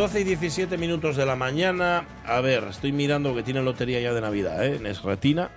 [0.00, 2.06] 12 y 17 minutos de la mañana.
[2.24, 4.76] A ver, estoy mirando que tiene lotería ya de Navidad, ¿eh?
[4.76, 5.50] En Esretina.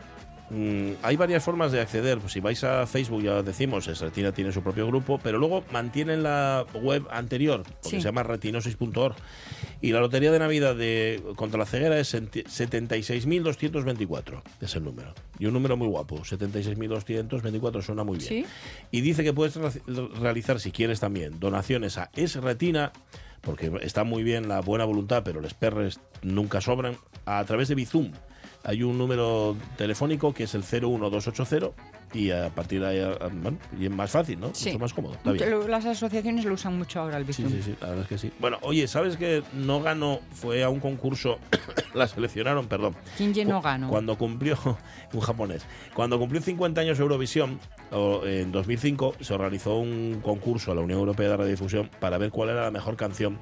[0.53, 2.19] Mm, hay varias formas de acceder.
[2.19, 6.21] Pues si vais a Facebook, ya decimos, Esretina tiene su propio grupo, pero luego mantienen
[6.21, 7.95] la web anterior, porque Sí.
[7.97, 9.15] se llama retinosis.org.
[9.81, 15.13] Y la lotería de Navidad de contra la ceguera es senti- 76.224, es el número.
[15.39, 18.29] Y un número muy guapo, 76.224 suena muy bien.
[18.29, 18.45] Sí.
[18.91, 19.71] Y dice que puedes re-
[20.21, 22.91] realizar, si quieres también, donaciones a Es Retina,
[23.41, 27.75] porque está muy bien la buena voluntad, pero los perres nunca sobran, a través de
[27.75, 28.11] Bizum.
[28.65, 31.71] Hay un número telefónico que es el 01280
[32.13, 34.51] y a partir de ahí, ah, bueno, y es más fácil, ¿no?
[34.53, 34.69] Sí.
[34.69, 35.13] Mucho más cómodo.
[35.15, 35.49] Está bien.
[35.49, 37.57] Lo- Las asociaciones lo usan mucho ahora el Sí, Bizum.
[37.57, 38.31] sí, sí, la verdad es que sí.
[38.39, 40.19] Bueno, oye, ¿sabes que no ganó?
[40.31, 41.39] Fue a un concurso,
[41.93, 42.95] la seleccionaron, perdón.
[43.17, 43.89] ¿Quién Cu- ganó?
[43.89, 44.57] Cuando cumplió,
[45.13, 47.59] un japonés, cuando cumplió 50 años Eurovisión,
[47.91, 52.49] en 2005, se organizó un concurso a la Unión Europea de Radiodifusión para ver cuál
[52.49, 53.39] era la mejor canción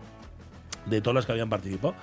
[0.87, 1.93] de todas las que habían participado.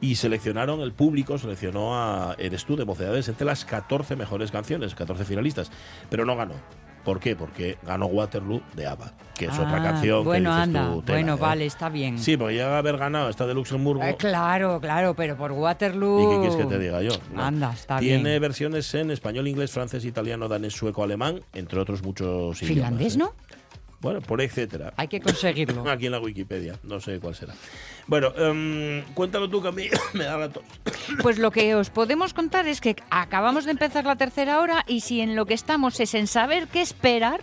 [0.00, 4.94] Y seleccionaron, el público seleccionó a Eres tú de Mocedades entre las 14 mejores canciones,
[4.94, 5.70] 14 finalistas,
[6.08, 6.54] pero no ganó.
[7.04, 7.34] ¿Por qué?
[7.34, 10.92] Porque ganó Waterloo de ABBA, que es otra Ah, canción Bueno, que dices anda.
[10.92, 11.38] tú, tela, bueno, ¿eh?
[11.40, 12.18] vale, está bien.
[12.18, 14.02] Sí, porque llega a haber ganado esta de Luxemburgo.
[14.04, 16.20] Eh, claro, claro, pero por Waterloo.
[16.20, 17.12] ¿Y qué quieres que te diga yo?
[17.34, 17.42] No.
[17.42, 18.42] Anda, está Tiene bien.
[18.42, 23.34] versiones en español, inglés, francés, italiano, danés, sueco, alemán, entre otros muchos Finlandés, idiomas.
[23.34, 23.59] ¿no?
[24.00, 24.94] Bueno, por etcétera.
[24.96, 25.88] Hay que conseguirlo.
[25.90, 27.54] Aquí en la Wikipedia, no sé cuál será.
[28.06, 30.64] Bueno, em, cuéntalo tú que a mí me da la tos.
[31.20, 35.00] Pues lo que os podemos contar es que acabamos de empezar la tercera hora y
[35.00, 37.40] si en lo que estamos es en saber qué esperar,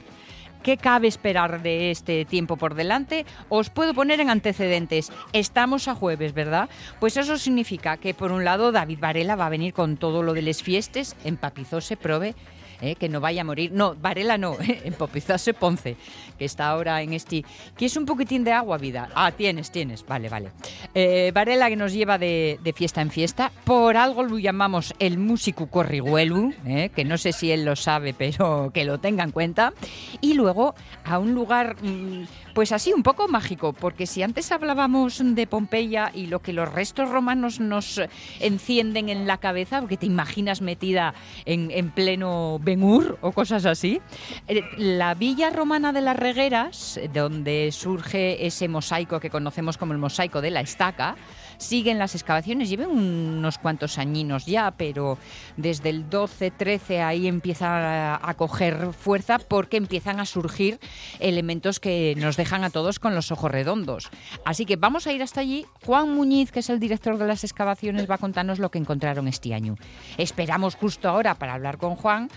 [0.64, 5.12] qué cabe esperar de este tiempo por delante, os puedo poner en antecedentes.
[5.34, 6.70] Estamos a jueves, ¿verdad?
[7.00, 10.34] Pues eso significa que por un lado David Varela va a venir con todo lo
[10.34, 12.34] de les fiestes, empapizóse, prove.
[12.82, 13.72] Eh, que no vaya a morir.
[13.72, 15.98] No, Varela no, empapizóse Ponce,
[16.38, 17.44] que está ahora en este...
[17.76, 19.10] ¿Quieres un poquitín de agua, vida?
[19.16, 20.06] Ah, tienes, tienes.
[20.06, 20.52] Vale, vale.
[20.94, 23.52] Eh, Varela que nos lleva de, de fiesta en fiesta.
[23.64, 28.14] Por algo lo llamamos el músico corriguelu, eh, que no sé si él lo sabe,
[28.14, 29.74] pero que lo tenga en cuenta.
[30.22, 32.26] Y luego a un lugar, mm,
[32.58, 36.68] pues así, un poco mágico, porque si antes hablábamos de Pompeya y lo que los
[36.74, 38.02] restos romanos nos
[38.40, 41.14] encienden en la cabeza, porque te imaginas metida
[41.46, 44.02] en, en pleno Ben-Hur o cosas así,
[44.48, 50.00] eh, la villa romana de las Regueras, donde surge ese mosaico que conocemos como el
[50.00, 51.16] mosaico de la estaca,
[51.58, 55.18] siguen las excavaciones, lleven unos cuantos añinos ya, pero
[55.56, 60.80] desde el 12, 13 ahí empieza a, a coger fuerza porque empiezan a surgir
[61.20, 64.10] elementos que nos dejan a todos con los ojos redondos.
[64.46, 65.66] Así que vamos a ir hasta allí.
[65.86, 69.28] Juan Muñiz, que es el director de las excavaciones, va a contarnos lo que encontraron
[69.28, 69.76] este año.
[70.18, 72.30] Esperamos justo ahora para hablar con Juan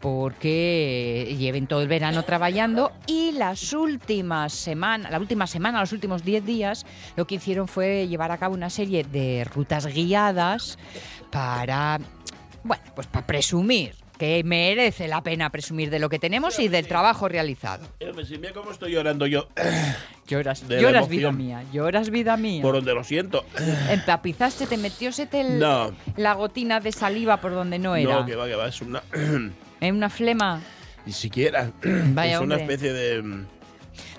[0.00, 6.24] porque lleven todo el verano trabajando y las últimas semanas, la última semana, los últimos
[6.24, 6.86] 10 días,
[7.16, 10.78] lo que hicieron fue llevar a cabo una serie de rutas guiadas
[11.30, 11.98] para,
[12.64, 16.88] bueno, pues para presumir que merece la pena presumir de lo que tenemos y del
[16.88, 17.86] trabajo realizado.
[18.26, 19.46] Si mira cómo estoy llorando yo,
[20.26, 22.60] Lloras, De lloras vida mía, lloras vida mía.
[22.62, 23.44] por donde lo siento.
[23.90, 25.92] Empapizaste, te metiósete el- No.
[26.16, 28.14] la gotina de saliva por donde no era.
[28.20, 29.02] No, que va, que va, es una...
[29.80, 30.60] En una flema
[31.06, 31.70] Ni siquiera.
[31.82, 32.74] Vaya, es una hombre.
[32.74, 33.22] especie de...
[33.22, 33.22] de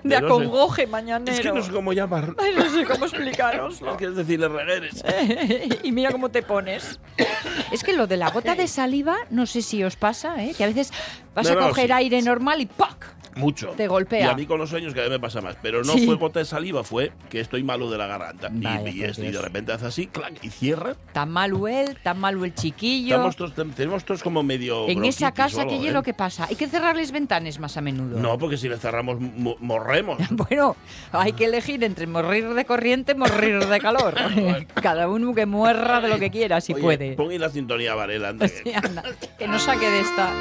[0.03, 0.15] no sé.
[0.17, 1.31] acongoje mañanero.
[1.31, 2.33] Es que no sé cómo llamar.
[2.39, 3.95] Ay, no sé cómo explicaroslo.
[3.97, 5.03] Quieres decirle regueres.
[5.83, 6.99] y mira cómo te pones.
[7.71, 10.55] Es que lo de la gota de saliva, no sé si os pasa, ¿eh?
[10.57, 10.91] que a veces
[11.35, 11.91] vas No, a no, coger sí.
[11.93, 13.13] aire normal y ¡pac!
[13.39, 13.69] Mucho.
[13.69, 14.25] Te golpea.
[14.27, 15.55] Y a mí con los años cada vez me pasa más.
[15.61, 16.05] Pero no Sí.
[16.05, 18.51] fue gota de saliva, fue que estoy malo de la garganta.
[18.85, 20.95] Y- y, esto, y de repente hace así, clac, y cierra.
[21.13, 23.15] Tan malo él, tan malo el chiquillo.
[23.15, 24.87] Estamos todos, tenemos todos como medio.
[24.89, 25.91] en esa casa, algo, ¿qué es ¿eh?
[25.93, 26.45] lo que pasa?
[26.49, 28.19] Hay que cerrarles ventanas más a menudo.
[28.19, 30.17] No, porque si le cerramos, mo- morremos.
[30.31, 30.75] Bueno,
[31.11, 34.15] hay que elegir entre morir de corriente y morir de calor.
[34.81, 37.11] Cada uno que muerra de lo que quiera, si Oye, puede.
[37.13, 38.29] Pon la sintonía, Varela.
[38.29, 39.03] anda, que- Sí, anda,
[39.37, 40.33] que no saque de esta.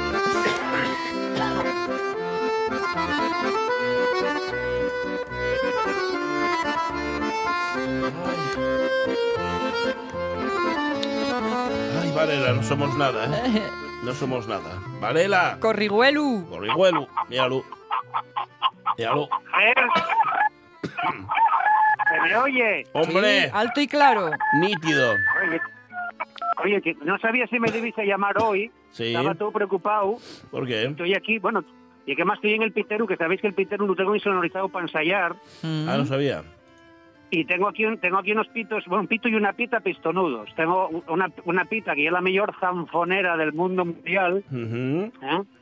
[12.19, 13.61] Varela, no somos nada, ¿eh?
[14.03, 14.71] No somos nada.
[15.01, 15.57] Varela.
[15.59, 16.45] Corriguelu.
[16.49, 17.63] Corrijuelo, míralo.
[18.97, 19.29] Míralo.
[20.81, 22.87] ¿Se me oye?
[22.93, 24.31] Hombre, Sí, alto y claro.
[24.59, 25.13] nítido.
[26.63, 28.71] Oye, que no sabía si me debiste llamar hoy.
[28.91, 29.07] Sí.
[29.15, 30.17] Estaba todo preocupado.
[30.51, 30.83] ¿Por qué?
[30.85, 31.63] Estoy aquí, bueno,
[32.05, 34.67] y que más estoy en el Piteru, que sabéis que el Piteru lo tengo insonorizado
[34.69, 35.35] para ensayar.
[35.63, 36.43] Ah, no sabía.
[37.31, 40.49] Y tengo aquí, un, tengo aquí unos pitos, bueno, un pito y una pita pistonudos.
[40.55, 44.43] Tengo una, una pita que es la mejor zanfonera del mundo mundial.
[44.51, 45.11] ¿eh?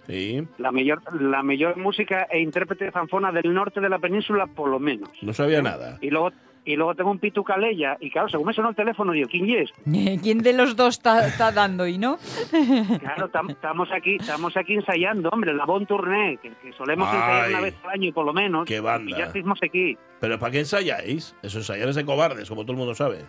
[0.07, 4.47] Sí, La mejor, la mejor música e intérprete de zanfona del norte de la península,
[4.47, 5.09] por lo menos.
[5.21, 5.97] no sabía nada.
[6.01, 6.31] Y luego,
[6.67, 7.95] y luego tengo un pito calella.
[8.01, 9.71] Y claro, según me sonó el teléfono, digo, ¿quién es?
[10.21, 12.17] ¿Quién de los dos está, está dando y no?
[12.99, 17.45] Claro, tam- estamos aquí, estamos aquí ensayando, hombre, la Bon Tournée, que, que solemos ensayar
[17.45, 17.53] Ay.
[17.53, 18.65] una vez al año por lo menos.
[18.65, 19.09] Qué banda.
[19.09, 19.97] Y ya estamos aquí.
[20.19, 21.35] ¿Pero para qué ensayáis?
[21.41, 23.23] Eso ensayar es de cobardes, como todo el mundo sabe.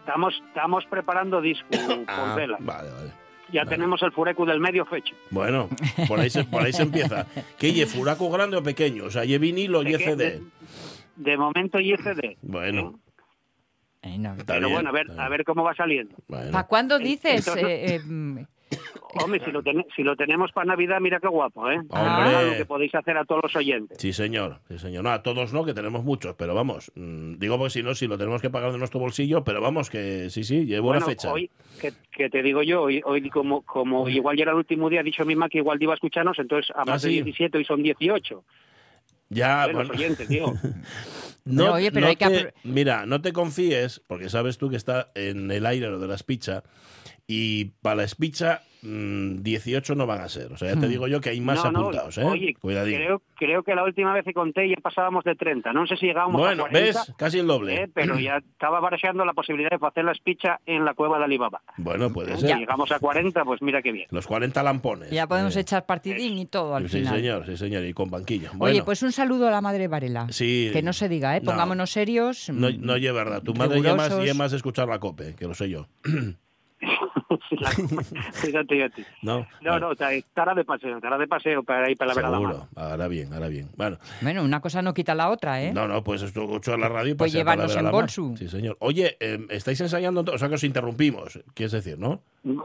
[0.00, 1.66] Estamos, estamos preparando disco,
[2.06, 2.56] Ah, por vela.
[2.60, 3.10] vale, vale.
[3.52, 3.76] Ya vale.
[3.76, 5.14] tenemos el furecu del medio fecho.
[5.30, 5.68] Bueno,
[6.08, 7.26] por ahí se, por ahí se empieza.
[7.58, 9.04] ¿Qué lle furaco grande o pequeño?
[9.04, 10.16] O sea, lle vinilo, lle CD.
[10.16, 10.42] De,
[11.16, 12.36] de momento y CD.
[12.42, 12.98] Bueno,
[14.02, 14.36] Ay, no.
[14.46, 16.14] Pero bien, bueno, a ver, a ver cómo va saliendo.
[16.28, 16.52] Bueno.
[16.52, 17.46] ¿Para cuándo dices?
[17.46, 18.38] Entonces- eh, eh, mm,
[19.22, 21.78] Hombre, si lo, ten- si lo tenemos para Navidad, mira qué guapo, ¿eh?
[21.78, 22.36] Hombre.
[22.36, 23.96] Algo que podéis hacer a todos los oyentes.
[23.98, 24.60] Sí, señor.
[24.68, 25.04] Sí, señor.
[25.04, 26.92] No, a todos no, que tenemos muchos, pero vamos.
[26.96, 29.88] mm, digo porque si no, si lo tenemos que pagar de nuestro bolsillo, pero vamos,
[29.88, 31.32] que sí, sí, llevo Bueno, una fecha.
[31.32, 31.48] hoy,
[31.80, 35.00] que, que te digo yo, hoy, hoy como, como igual ya era el último día,
[35.00, 37.16] ha dicho mi mamá que igual iba a escucharnos, entonces a más Ah, sí.
[37.16, 38.44] de 17 y son 18.
[39.28, 39.82] Ya, bueno.
[39.84, 40.54] Los oyentes, digo.
[41.44, 44.68] No, Pero, oye, pero no hay que te- mira, no te confíes, porque sabes tú
[44.68, 46.64] que está en el aire lo de la espicha,
[47.28, 48.62] y para la espicha
[49.42, 50.52] 18 no van a ser.
[50.52, 50.90] O sea, ya te Hmm.
[50.90, 52.24] digo yo que hay más No, no, apuntados, ¿eh?
[52.24, 52.96] Oye, Cuidadín.
[52.96, 55.72] creo, creo que la última vez que conté ya pasábamos de 30.
[55.72, 57.12] No sé si llegábamos Bueno, a 40, ¿ves?
[57.16, 57.82] Casi el doble.
[57.82, 61.24] eh, pero ya estaba barajeando la posibilidad de hacer la espicha en la cueva de
[61.24, 61.62] Alibaba.
[61.78, 62.58] Bueno, puede Si ser.
[62.58, 64.06] llegamos a 40, pues mira qué bien.
[64.10, 65.10] Los 40 lampones.
[65.10, 67.16] ya podemos Eh, echar partidín y todo al Sí, final.
[67.16, 68.50] señor, sí, señor, y con banquillo.
[68.58, 70.26] Oye, pues un saludo a la madre Varela.
[70.30, 70.70] Sí.
[70.72, 71.40] Que no se diga, ¿eh?
[71.42, 71.50] No.
[71.52, 72.48] Pongámonos serios.
[72.50, 73.42] no, mm, no es verdad.
[73.42, 75.86] Tu madre ya más, ya más escuchar la cope, que lo sé yo.
[78.32, 78.90] Fíjate a.
[79.22, 79.46] ¿No?
[79.60, 82.48] No, no, estará de paseo, estará de paseo para ir para la a.
[82.48, 82.68] Seguro.
[82.76, 83.68] Ahora bien, ahora bien.
[83.76, 85.72] Bueno, Bueno, una cosa no quita la otra, ¿eh?
[85.72, 87.32] no, no, pues esto escucho la radio y Pues
[87.76, 88.36] a en bolsu.
[88.36, 88.76] Sí, señor.
[88.80, 90.24] Oye, eh, ¿estáis ensayando?
[90.32, 92.20] O sea, que os interrumpimos, quieres decir, ¿no?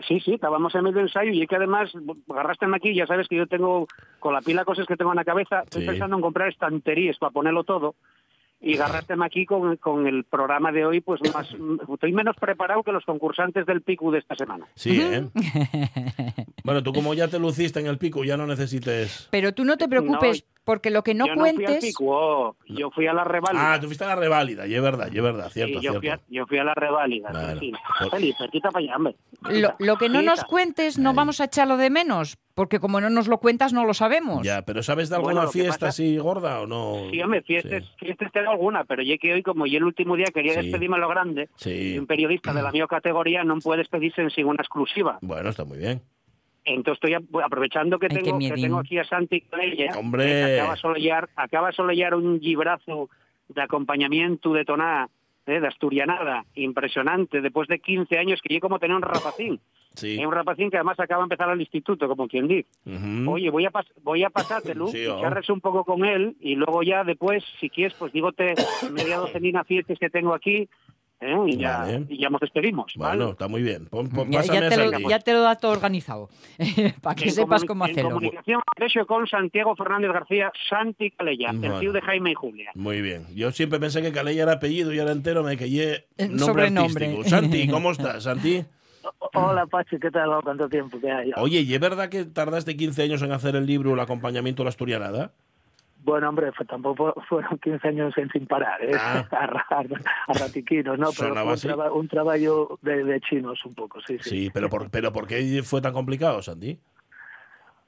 [0.08, 1.92] Sí, sí, estábamos en medio de ensayo y es que además
[2.30, 3.88] agarraste aquí, ya sabes que yo tengo,
[4.20, 5.88] con la pila cosas que tengo en la cabeza, estoy Sí.
[5.88, 7.96] pensando en comprar estanterías para ponerlo todo.
[8.64, 11.48] Y agarraste aquí con, con el programa de hoy, pues más,
[11.94, 14.68] estoy menos preparado que los concursantes del PICU de esta semana.
[14.76, 15.28] Sí, ¿eh?
[16.64, 19.28] bueno, tú como ya te luciste en el pico, ya no necesites...
[19.32, 21.96] Pero tú no te preocupes, porque lo que no yo no fui al cuentes.
[22.02, 23.74] Oh, yo fui a la reválida.
[23.74, 25.92] Ah, tú fuiste a la reválida, y es verdad, y es verdad, cierto, Sí, yo,
[25.94, 26.26] fui a, cierto.
[26.30, 27.58] yo fui a la reválida.
[27.60, 27.72] Sí.
[28.52, 29.16] Quita para allá, hombre.
[29.50, 31.16] Lo, lo que no nos cuentes, no Ahí.
[31.16, 34.44] vamos a echarlo de menos, porque como no nos lo cuentas, no lo sabemos.
[34.46, 37.10] Ya, pero ¿sabes de alguna fiesta pasa- así gorda o no?
[37.12, 37.90] Sí, hombre, fiestas, Sí.
[38.06, 40.62] fiestas tengo alguna, pero yo que hoy, como yo el último día quería Sí.
[40.64, 41.94] despedirme a lo grande, Sí.
[41.96, 45.18] y un periodista de la mi categoría no puede despedirse sin una exclusiva.
[45.22, 46.02] Bueno, está muy bien.
[46.66, 50.26] Entonces estoy ap- aprovechando que Ay, tengo, que tengo aquí a Santi Calella, Hombre.
[50.26, 53.10] que acaba de solear, acaba de solear un gibrazo
[53.50, 55.10] de acompañamiento de toná,
[55.48, 59.60] eh, de asturianada, impresionante, después de 15 años que yo como tenía un rapacín.
[59.94, 60.18] Sí.
[60.18, 62.66] Es un rapacín que además acaba de empezar al instituto, como quien dice.
[63.28, 65.20] Oye, voy a, pas- voy a pasártelo, Sí, oh.
[65.20, 68.54] charres un poco con él y luego ya después, si quieres, pues dígote
[68.90, 70.70] media docenina fiestas que tengo aquí
[71.22, 71.36] ¿eh?
[71.48, 72.06] y, ya, Vale.
[72.10, 72.94] y ya nos despedimos.
[72.96, 73.18] ¿vale?
[73.18, 73.86] Bueno, está muy bien.
[73.88, 76.30] Pon- pon- Ya, ya te lo, ya te lo da todo organizado,
[77.02, 78.10] para que En sepas cómo En hacerlo.
[78.12, 81.76] comunicación, de hecho, con Santiago Fernández García, Santi Calella, Bueno.
[81.76, 82.72] el tío de Jaime y Julia.
[82.76, 83.26] Muy bien.
[83.36, 87.06] Yo siempre pensé que Calella era apellido y era entero, me quedé El nombre sobrenombre.
[87.06, 87.30] artístico.
[87.30, 88.66] Santi, ¿cómo estás, Santi?
[89.34, 90.30] Hola Pachi, ¿qué tal?
[90.44, 91.32] ¿Cuánto tiempo que hay?
[91.38, 94.66] Oye, ¿y es verdad que tardaste 15 años en hacer el libro El acompañamiento a
[94.66, 95.32] la asturianada?
[96.04, 98.92] Bueno, hombre, fue- tampoco fueron 15 años en sin parar, ¿eh?
[99.00, 99.26] Ah.
[99.32, 99.66] a, ra-
[100.28, 101.10] a ratiquinos, ¿no?
[101.18, 104.30] Pero un, traba- un trabajo de, de chinos un poco, sí, sí.
[104.30, 106.80] Sí, pero ¿por, pero ¿por qué fue tan complicado, Santi?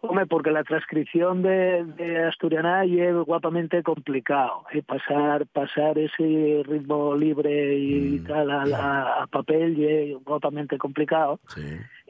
[0.05, 4.65] Hombre, porque la transcripción de, de asturiana es guapamente complicado.
[4.73, 4.83] ¿eh?
[4.83, 8.23] Pasar pasar ese ritmo libre y Mm.
[8.25, 11.39] tal a, a papel es guapamente complicado.
[11.47, 11.61] Sí.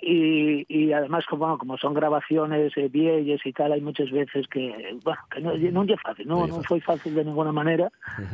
[0.06, 4.98] Y, y además, como, como son grabaciones eh, viejas y tal, hay muchas veces que,
[5.04, 7.90] bueno, que no, no es fácil, no, No fue fácil de ninguna manera,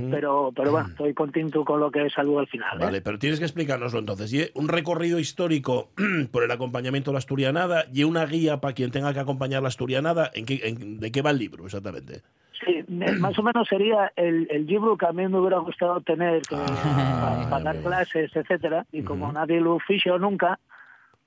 [0.09, 2.81] pero, pero bueno, estoy contento con lo que salió al final.
[2.81, 2.85] ¿eh?
[2.85, 4.33] Vale, pero tienes que explicárnoslo entonces.
[4.33, 5.89] Y un recorrido histórico
[6.31, 9.67] por el acompañamiento de la asturianada y una guía para quien tenga que acompañar la
[9.67, 10.31] asturianada.
[10.33, 12.21] ¿En qué, en- ¿De qué va el libro exactamente?
[12.65, 12.83] Sí,
[13.19, 17.45] más o menos sería el, el libro que a mí me hubiera gustado tener Ah,
[17.49, 20.59] para, dar clases, etcétera, y como nadie lo fichó nunca,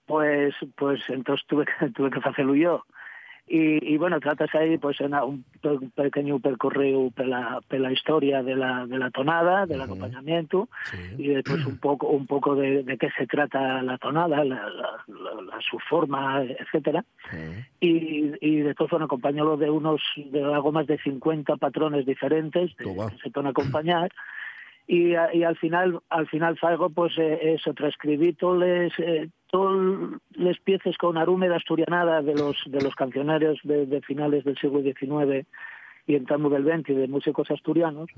[0.06, 2.84] pues pues entonces tuve que tuve que hacerlo yo.
[3.44, 8.40] Y, y bueno, tratas ahí pues en un, pe- un pequeño percorrido pela, pela historia
[8.42, 10.68] de la, de la tonada, del acompañamiento,
[11.18, 15.04] y después un poco un poco de, de qué se trata la tonada, la, la-
[15.08, 17.04] la- la- su forma, etcétera.
[17.80, 22.84] Y, y después bueno acompañarlo de unos de algo más de 50 patrones diferentes de-
[22.84, 23.10] Toma.
[23.10, 24.08] que se pueden acompañar
[24.88, 29.28] y al final al final salgo pues eh, eso transcribí todos les eh,
[30.34, 34.56] les piezas con arume de asturianada de los de los cancioneros de, de finales del
[34.58, 35.46] siglo XIX
[36.06, 38.10] y en tramo del XX de músicos asturianos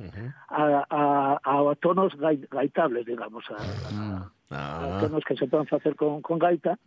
[0.49, 1.39] a, a,
[1.71, 4.99] a tonos gai- gaitables digamos a, Ah.
[5.01, 6.79] tonos que se pueden hacer con, con gaita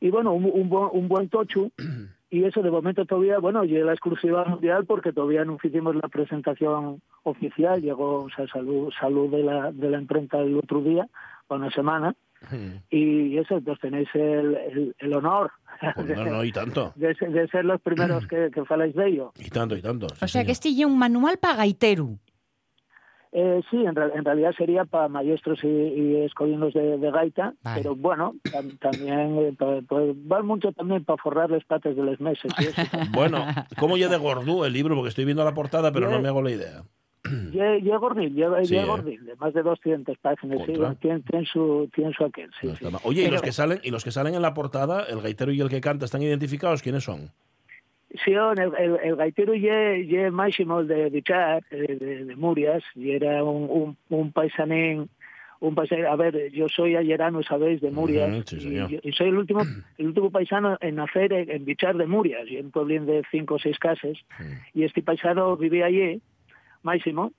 [0.00, 1.70] y bueno, un, un, buen, un buen tocho.
[2.34, 6.08] Y eso de momento todavía, bueno, llega la exclusiva mundial porque todavía no hicimos la
[6.08, 7.82] presentación oficial.
[7.82, 11.06] Llegó, o sea, salud, salud de la, de la imprenta el otro día,
[11.48, 12.14] o una semana.
[12.90, 15.52] Y eso, pues tenéis el, el, el honor
[15.94, 16.92] Pues no, no, y tanto.
[16.96, 19.32] de, ser- de ser los primeros que, que faláis de ello.
[19.38, 20.08] Y tanto, y tanto.
[20.08, 20.46] sí, O sea señor.
[20.46, 22.18] que este es un manual para gaiteru.
[23.34, 27.54] Eh, sí, en, real- en realidad sería para maestros y, y escolinos de, de gaita,
[27.62, 27.80] Vale.
[27.82, 32.02] pero bueno, tam- también eh, pa- pues, va mucho también para forrar las patas de
[32.02, 32.52] los meses.
[33.12, 33.44] Bueno,
[33.78, 34.94] ¿cómo ya de gordú el libro?
[34.94, 36.82] Porque estoy viendo la portada, pero no me hago la idea.
[37.52, 38.84] Lle gordín, Sí, lle ¿eh?
[38.84, 42.98] gordín, de más de 200 páginas, sí, tiene, tiene su, tiene su aquel, sí, No.
[43.04, 45.60] Oye, y los que salen, y los que salen en la portada, el gaitero y
[45.60, 46.82] el que canta, ¿están identificados?
[46.82, 47.30] ¿Quiénes son?
[48.24, 53.12] Sí, el, el, el gaitero lle, lle Máximo de Bichar, eh, de, de Murias, y
[53.12, 55.08] era un, un, un paisanín,
[55.60, 58.28] un paisanín, a ver, yo soy ayerano, sabéis, de Murias,
[58.60, 59.62] sí, y, yo- y soy el último,
[59.98, 63.54] el último paisano en nacer en, Bichar de Murias, y en un pueblín de cinco
[63.54, 64.18] o seis casas,
[64.74, 66.20] y este paisano vivía allí,
[66.82, 67.32] Máximo,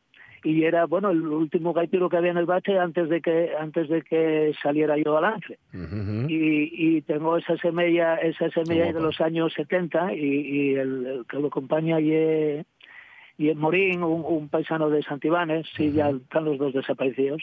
[0.43, 3.89] y era, bueno, el último gaitero que había en el bache antes de que antes
[3.89, 5.23] de que saliera yo al.
[5.73, 6.29] Ujú.
[6.29, 11.25] y, y tengo esa semilla esa semilla de los años 70 y, y el, el
[11.25, 12.11] que lo acompaña y
[13.37, 17.41] y es Morín, un, un paisano de Santibanes, sí, ya están los dos desaparecidos.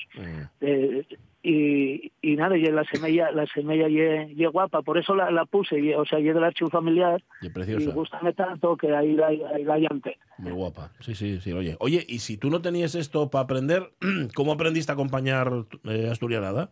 [0.60, 1.04] Eh,
[1.42, 3.98] y, y nada, y la semilla, la semilla y
[4.40, 7.46] y guapa, por eso la, la puse, y, o sea, y del archivo familiar, Y
[7.46, 7.92] y preciosa.
[7.92, 10.18] gustame tanto que ahí la, ahí la llanté.
[10.36, 10.90] Muy guapa.
[11.00, 11.52] Sí, sí, sí.
[11.52, 13.90] Oye, oye, y si tú no tenías esto para aprender,
[14.34, 15.50] ¿cómo aprendiste a acompañar
[15.84, 16.68] eh, asturianada?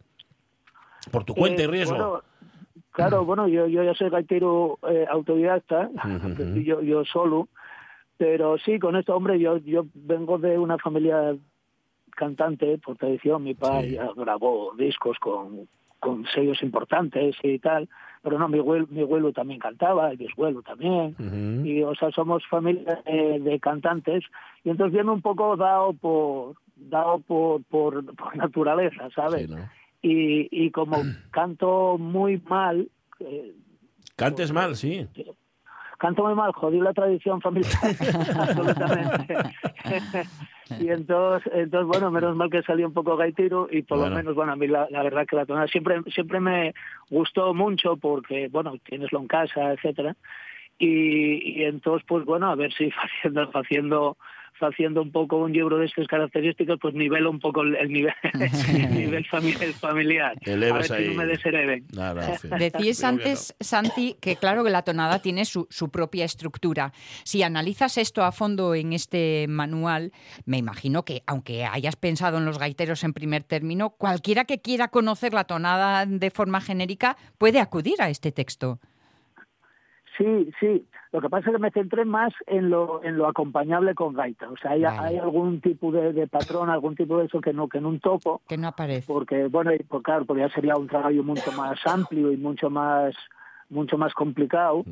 [1.10, 1.94] Por tu cuenta y Eh, riesgo.
[1.94, 2.22] bueno,
[2.92, 5.90] claro, bueno, yo, yo ya soy gaitero eh, autodidacta,
[6.54, 7.48] y yo, yo solo,
[8.18, 11.36] pero sí, con esto, hombre, yo, yo vengo de una familia
[12.10, 13.94] cantante por tradición, mi padre Sí.
[13.94, 15.68] ya grabó discos con,
[16.00, 17.88] con sellos importantes y tal,
[18.22, 21.14] pero no, mi abuelo, mi abuelo también cantaba, y mi abuelo también,
[21.64, 24.24] y o sea, somos familia de, de cantantes,
[24.64, 29.46] y entonces viene un poco dado por dado por, por, por naturaleza, ¿sabes?
[29.48, 29.68] Sí, ¿no?
[30.02, 32.88] y, y como canto muy mal,
[33.20, 33.54] eh,
[34.16, 35.06] Cantes mal, sí.
[35.98, 37.72] Canto muy mal, jodí la tradición familiar,
[38.38, 39.36] absolutamente.
[40.80, 44.10] y entonces, entonces, bueno, menos mal que salí un poco gaitero y por Bueno.
[44.10, 46.74] lo menos, bueno, a mí la, la verdad que la tonada siempre, siempre me
[47.10, 50.14] gustó mucho porque, bueno, tieneslo en casa, etcétera.
[50.78, 54.16] Y, y entonces, pues bueno, a ver si haciendo, haciendo
[54.60, 58.12] haciendo un poco un libro de estas características, pues nivelo un poco el, el nivel,
[58.34, 60.36] el nivel fami- el familiar.
[60.44, 61.14] Eleves a ver si ahí.
[61.14, 61.86] no me deshereven.
[61.94, 62.50] Nada, en fin.
[62.58, 66.92] Decías antes, Santi, que claro que la tonada tiene su, su propia estructura.
[67.22, 70.10] Si analizas esto a fondo en este manual,
[70.44, 74.88] me imagino que, aunque hayas pensado en los gaiteros en primer término, cualquiera que quiera
[74.88, 78.80] conocer la tonada de forma genérica puede acudir a este texto.
[80.18, 80.84] Sí, sí.
[81.12, 84.50] Lo que pasa es que me centré más en lo, en lo acompañable con gaita.
[84.50, 84.98] O sea, hay, Vale.
[84.98, 88.00] hay algún tipo de, de patrón, algún tipo de eso que no que no un
[88.00, 89.06] topo, Que no aparece.
[89.10, 92.68] porque bueno, y, pues, claro, porque ya sería un trabajo mucho más amplio y mucho
[92.68, 93.14] más
[93.70, 94.84] mucho más complicado.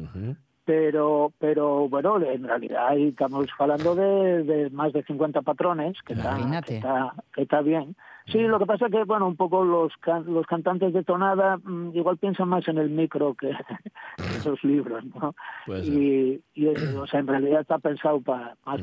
[0.64, 6.14] Pero, pero bueno, en realidad ahí estamos hablando de, de más de 50 patrones, que
[6.14, 7.94] está, que está, que está bien.
[8.32, 11.90] Sí, lo que pasa que, bueno, un poco los, can- los cantantes de tonada mm,
[11.94, 13.50] igual piensan más en el micro que
[14.18, 15.34] en esos libros, ¿no?
[15.64, 15.92] Puede ser.
[15.94, 18.80] Y, y eso, o sea, en realidad está pensado para más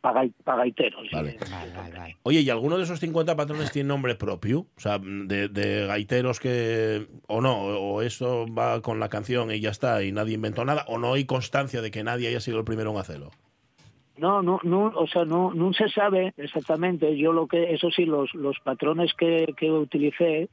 [0.00, 1.08] para gaiteros.
[1.12, 1.36] Vale.
[1.44, 2.16] y- Vale, vale, vale.
[2.22, 4.60] Oye, ¿y alguno de esos 50 patrones tiene nombre propio?
[4.76, 7.08] O sea, de, de gaiteros que...
[7.26, 10.84] O no, o eso va con la canción y ya está, y nadie inventó nada,
[10.86, 13.30] o no hay constancia de que nadie haya sido el primero en hacerlo.
[14.18, 17.16] No, no, no, o sea, no, no se sabe exactamente.
[17.16, 20.48] Yo lo que, eso sí, los, los patrones que, que utilicé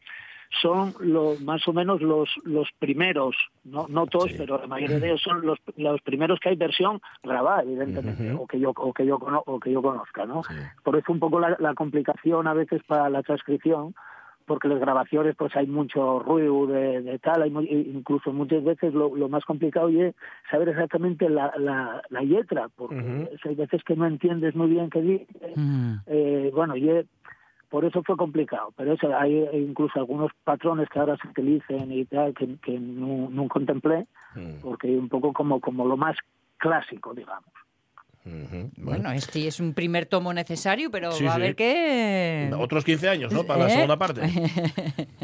[0.61, 4.35] son lo, más o menos los, los primeros, no, no todos, Sí.
[4.37, 8.45] pero la mayoría de ellos son los, los primeros que hay versión grabada, evidentemente, o
[8.45, 10.43] que yo, o que yo, o que yo conozca, ¿no?
[10.43, 10.53] Sí.
[10.83, 13.95] Por eso un poco la, la complicación a veces para la transcripción,
[14.45, 18.93] porque las grabaciones pues hay mucho ruido de, de tal, hay mu- incluso muchas veces
[18.93, 20.15] lo, lo más complicado es
[20.49, 23.49] saber exactamente la, la, la letra, porque Ujú.
[23.49, 25.53] hay veces que no entiendes muy bien qué dice.
[25.55, 25.95] Mm.
[26.07, 26.89] Eh, bueno, y
[27.69, 32.05] por eso fue complicado, pero eso, hay incluso algunos patrones que ahora se utilicen y
[32.05, 36.15] tal que, que no, no contemplé, Mm, porque un poco como, como lo más
[36.57, 37.45] clásico, digamos.
[38.77, 41.41] Bueno, este es un primer tomo necesario, pero Sí, va a sí.
[41.41, 42.49] haber que...
[42.57, 43.43] Otros 15 años, ¿no?
[43.43, 43.73] Para la ¿Eh?
[43.73, 44.21] segunda parte.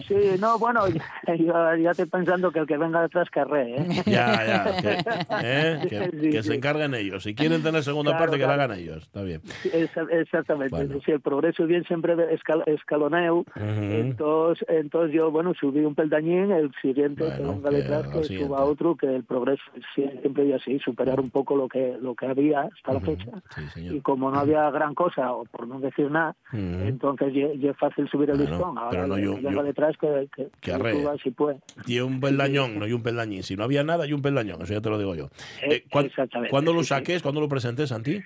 [0.09, 3.85] Sí, no, bueno, ya, ya estoy pensando que el que venga detrás carré, ¿eh?
[4.07, 4.81] Ya, ya.
[4.81, 4.97] Que,
[5.43, 5.79] ¿eh?
[5.89, 6.55] que, Sí, que se sí.
[6.55, 7.21] encarguen ellos.
[7.21, 9.03] Si quieren tener segunda Claro, parte, que la hagan ellos.
[9.03, 9.41] Está bien.
[9.61, 10.75] Sí, exactamente.
[10.75, 10.99] Bueno.
[11.05, 16.71] Si el progreso bien siempre escal- escaloneo, entonces, entonces yo, bueno, subí un peldañín, el
[16.81, 19.61] siguiente que venga detrás, que suba otro, que el progreso
[19.93, 23.31] siempre y así, superar un poco lo que lo que había hasta la fecha.
[23.73, 23.87] Sí.
[23.95, 28.29] Y como no había gran cosa, o por no decir nada, entonces es fácil subir
[28.29, 28.77] el Bueno, listón.
[28.77, 31.59] Ahora pero no yo- yo- detrás, que, que, que si puede.
[31.87, 33.43] Y un peldañón, no y un peldañín.
[33.43, 34.61] Si no había nada, y un peldañón.
[34.61, 35.25] Eso ya te lo digo yo.
[35.61, 37.21] Eh, Eh, ¿cuán- exactamente, ¿Cuándo lo saques?
[37.21, 38.19] ¿Cuándo lo presentes, Santi?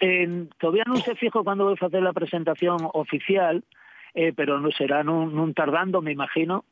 [0.00, 3.64] Eh, todavía no se fijo cuándo voy a hacer la presentación oficial,
[4.14, 6.64] eh, pero no será nun, nun tardando, me imagino.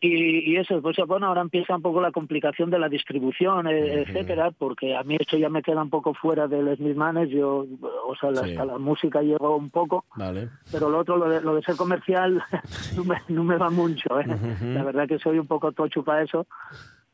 [0.00, 4.02] Y, y eso, pues bueno, ahora empieza un poco la complicación de la distribución, eh,
[4.06, 7.30] etcétera, porque a mí esto ya me queda un poco fuera de los mis manes,
[7.30, 7.66] yo,
[8.06, 8.50] o sea, Sí.
[8.50, 10.50] hasta la música llegó un poco, Vale.
[10.70, 12.40] pero lo otro, lo de, lo de ser comercial,
[12.96, 14.26] no me, no me va mucho, ¿eh?
[14.62, 16.46] La verdad que soy un poco tocho para eso.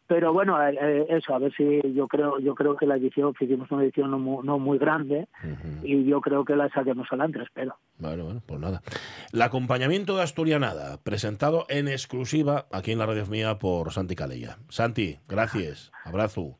[0.06, 3.70] Pero bueno, eh, eso, a ver si yo creo yo creo que la edición, hicimos
[3.70, 5.86] una edición no muy, no muy grande Ujú.
[5.86, 7.76] y yo creo que la saquemos adelante, espero.
[7.98, 8.82] Bueno, bueno, pues nada.
[9.32, 14.58] El acompañamiento de Asturianada, presentado en exclusiva aquí en la radio mía por Santi Calella.
[14.68, 15.90] Santi, gracias.
[16.04, 16.58] Abrazo.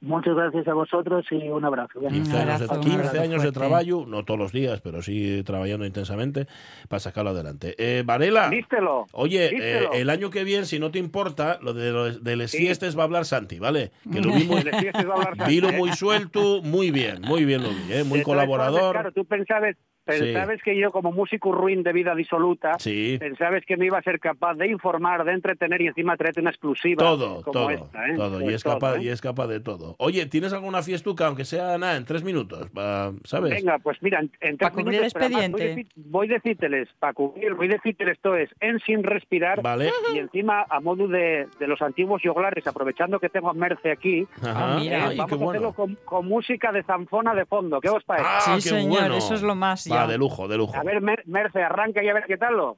[0.00, 1.98] Muchas gracias a vosotros y un abrazo.
[2.00, 3.52] 15 años, de, abrazo, un 15 abrazo años de fuerte.
[3.58, 6.46] trabajo, no todos los días, pero sí trabajando intensamente
[6.88, 7.74] para sacarlo adelante.
[7.78, 9.06] Eh, Varela, Dístelo.
[9.12, 12.50] oye, eh, el año que viene, si no te importa, lo de, los- de las
[12.50, 12.58] Sí.
[12.58, 13.90] fiestas va a hablar Santi, ¿vale?
[14.12, 15.76] Que lo vi muy, De fiestas va a hablar Santi, vilo ¿eh?
[15.76, 18.04] muy suelto, muy bien, muy bien lo vi, ¿eh?
[18.04, 18.92] muy De colaborador.
[18.92, 19.76] Claro, tú pensabas,
[20.06, 23.16] pensabas que yo como músico ruin de vida disoluta, Sí.
[23.18, 26.50] pensabas que me iba a ser capaz de informar, de entretener y encima traerte una
[26.50, 28.14] exclusiva Todo, como todo, esta, ¿eh?
[28.16, 29.02] todo, y Pues es capaz, ¿eh?
[29.02, 29.96] y es capaz de todo.
[29.98, 33.50] Oye, ¿tienes alguna fiestuca, aunque sea nada, en tres minutos, pa- ¿sabes?
[33.52, 35.86] Venga, pues mira, en, en tres cubrir minutos, además expediente.
[35.96, 39.90] Voy, a decírteles, para cubrir, voy a decírteles esto es en sin respirar Vale.
[40.14, 44.26] y encima a modo de, de los antiguos yoglares, aprovechando que tengo a Merce aquí,
[44.40, 44.74] Ajá.
[44.74, 44.98] Ah, mira.
[44.98, 45.72] eh, Ay, vamos a hacerlo bueno.
[45.72, 47.80] con, con música de zanfona de fondo.
[47.80, 48.28] ¿Qué os parece?
[48.28, 49.16] Ah, Sí, qué señor, bueno.
[49.16, 50.06] eso es lo más Ya.
[50.06, 50.76] de lujo, de lujo.
[50.76, 52.76] A ver, Mer- Merce, arranca y a ver qué tal lo.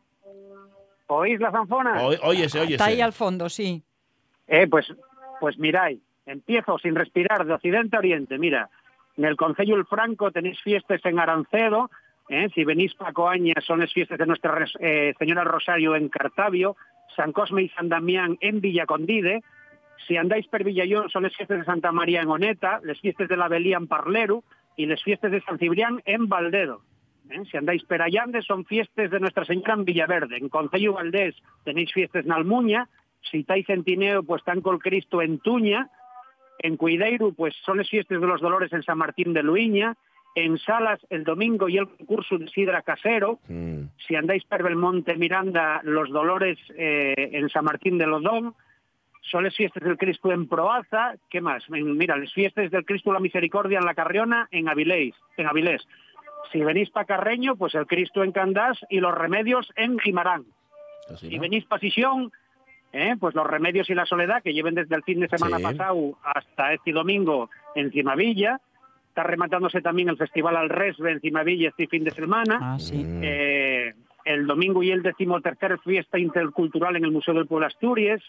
[1.09, 2.03] ¿Oís la zanfona?
[2.03, 2.75] O- óyese, óyese.
[2.75, 3.83] Está ahí al fondo, sí.
[4.47, 4.93] Eh, pues,
[5.41, 8.39] pues miráis, empiezo sin respirar de occidente a oriente.
[8.39, 8.69] Mira,
[9.17, 11.91] en el Concello El Franco tenéis fiestas en Arancedo,
[12.29, 16.77] eh, si venís para Coaña son las fiestas de Nuestra eh, Señora Rosario en Cartavio,
[17.17, 19.43] San Cosme y San Damián en Villacondide,
[20.07, 23.37] si andáis per Villallón son las fiestas de Santa María en Oneta, las fiestas de
[23.37, 24.45] la Belía en Parleru
[24.77, 26.83] y las fiestas de San Cibrián en Valdedo.
[27.31, 30.37] Eh, Si andáis per Allande son fiestas de Nuestra Señora en Villaverde.
[30.37, 32.89] En Concello Valdés tenéis fiestas en Almuña,
[33.31, 35.91] si estáis en Tineo, pues están col Cristo en Tuña,
[36.61, 39.97] en Cuideiro, pues son las fiestas de los Dolores en San Martín de Luiña,
[40.35, 45.17] en Salas el domingo y el concurso de Sidra Casero, Mm, si andáis per Belmonte
[45.17, 48.55] Miranda, los Dolores eh, en San Martín de Lodón,
[49.23, 51.69] son las fiestas del Cristo en Proaza, ¿qué más?
[51.69, 55.87] Mira, las fiestas del Cristo la Misericordia en La Carriona, en Avilés, en Avilés.
[56.53, 60.45] Si venís para Carreño, pues el Cristo en Candás y los Remedios en Gimarán.
[61.09, 61.43] casi Si no.
[61.43, 62.31] venís para Sisión,
[62.93, 65.63] eh, pues los remedios y la soledad que lleven desde el fin de semana Sí.
[65.63, 68.61] pasado hasta este domingo en Cimavilla.
[69.09, 72.59] Está rematándose también el Festival al Resbe en Cimavilla este fin de semana.
[72.63, 73.05] Ah, sí.
[73.05, 78.23] Mm, Eh, el domingo y el decimotercer fiesta intercultural en el Museo del Pueblo Asturias.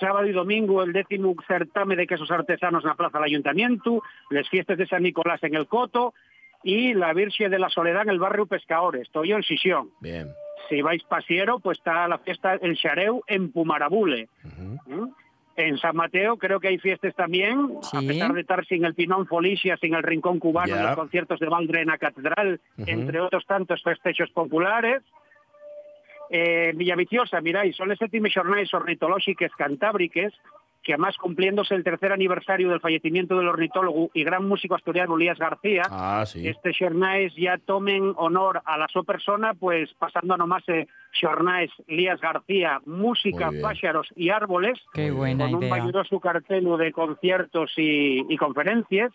[0.00, 4.02] Sábado y domingo el décimo certame de quesos artesanos en la Plaza del Ayuntamiento.
[4.30, 6.14] Las fiestas de San Nicolás en el Coto.
[6.64, 9.02] Y la Virgen de la Soledad en el barrio Pescadores.
[9.02, 9.90] Estoy en Sisión.
[10.00, 10.28] Bien.
[10.68, 14.28] si vais pasiero, pues está la fiesta El Xareu en Pumarabule.
[14.86, 15.04] ¿Mm?
[15.56, 18.06] En San Mateo creo que hay fiestas también, a Sí.
[18.06, 20.82] pesar de estar sin el Pinón Folicia, sin el Rincón Cubano, Ya.
[20.82, 22.90] los conciertos de Valdrena Catedral, Ujú.
[22.90, 25.02] entre otros tantos festejos populares.
[26.30, 30.34] Eh, Villaviciosa, miráis, son les séptimes jornades ornitológicas cantábriques
[30.88, 35.38] que además cumpliéndose el tercer aniversario del fallecimiento del ornitólogo y gran músico asturiano Elías
[35.38, 36.48] García, Ah, sí.
[36.48, 41.70] este xornais ya tomen honor a la su persona, pues pasando a nomás eh, xornais
[41.88, 45.76] Lías García, música, pájaros y árboles, Qué buena con un idea.
[45.76, 49.12] valioso cartel de conciertos y, y conferencias.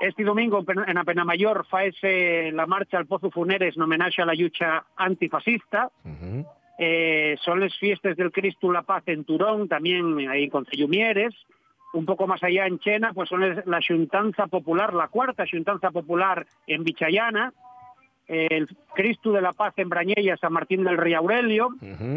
[0.00, 4.32] Este domingo en en Apenamayor faese la marcha al Pozo Funeres en homenaje a la
[4.32, 5.90] lucha antifascista.
[6.06, 6.46] Ujú.
[6.82, 11.34] Eh, son las fiestas del Cristo La Paz en Turón, también ahí con Cellumieres.
[11.92, 16.46] Un poco más allá en Chena, pues son la Xuntanza Popular, la cuarta Xuntanza Popular
[16.66, 17.52] en Vichayana.
[18.26, 21.68] El Cristo de la Paz en Brañella, San Martín del Rey Aurelio.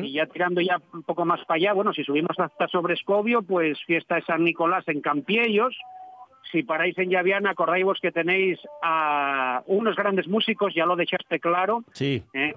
[0.01, 3.41] Y ya tirando ya un poco más para allá, bueno, si subimos hasta sobre Escobio,
[3.41, 5.75] pues fiesta de San Nicolás en Campiellos.
[6.53, 11.39] Si paráis en Llaviana, acordáis vos que tenéis a unos grandes músicos, ya lo dejaste
[11.39, 12.23] claro, Sí.
[12.33, 12.53] eh,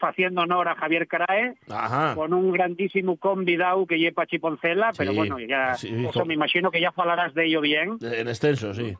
[0.00, 2.14] haciendo honor a Javier Carae, Ajá.
[2.14, 6.80] con un grandísimo convidado que lleva Chiponcela, pero bueno, ya sí, eso me imagino que
[6.80, 7.98] ya hablarás de ello bien.
[8.00, 8.96] En extenso, sí.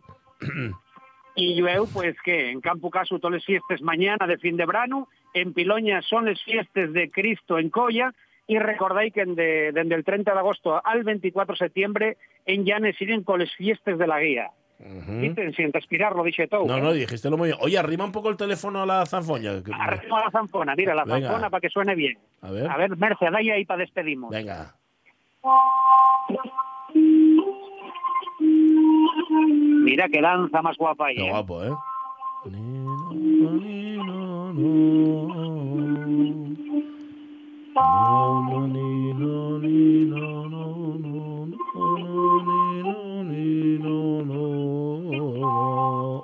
[1.34, 5.08] Y yo, pues que en Campo Caso todas las fiestas mañana de fin de verano,
[5.34, 8.12] en Piloña son las fiestas de Cristo en Colla,
[8.46, 12.96] y recordáis que de- desde el 30 de agosto al 24 de septiembre en Llanes
[12.96, 14.50] siguen con las fiestas de la guía.
[14.78, 15.12] Ujú.
[15.20, 16.66] Dicen, sin respirar, lo dije todo.
[16.66, 16.80] No, ¿eh?
[16.82, 17.58] no, dijiste lo muy bien.
[17.62, 19.62] Oye, arrima un poco el teléfono a la zanfoña.
[19.64, 21.28] que- Arriba la zanfona, mira, la Venga.
[21.28, 22.18] zanfona para que suene bien.
[22.42, 22.70] A ver.
[22.70, 24.30] A ver, Merce, dale ahí para despedirnos.
[24.30, 24.74] Venga.
[29.84, 31.16] Mira qué danza más guapa ahí.
[31.16, 31.30] Qué ¿eh?
[31.30, 31.70] guapo, ¿eh?
[32.44, 33.12] No,
[34.52, 34.52] no,
[37.76, 40.45] Om Mani Hum.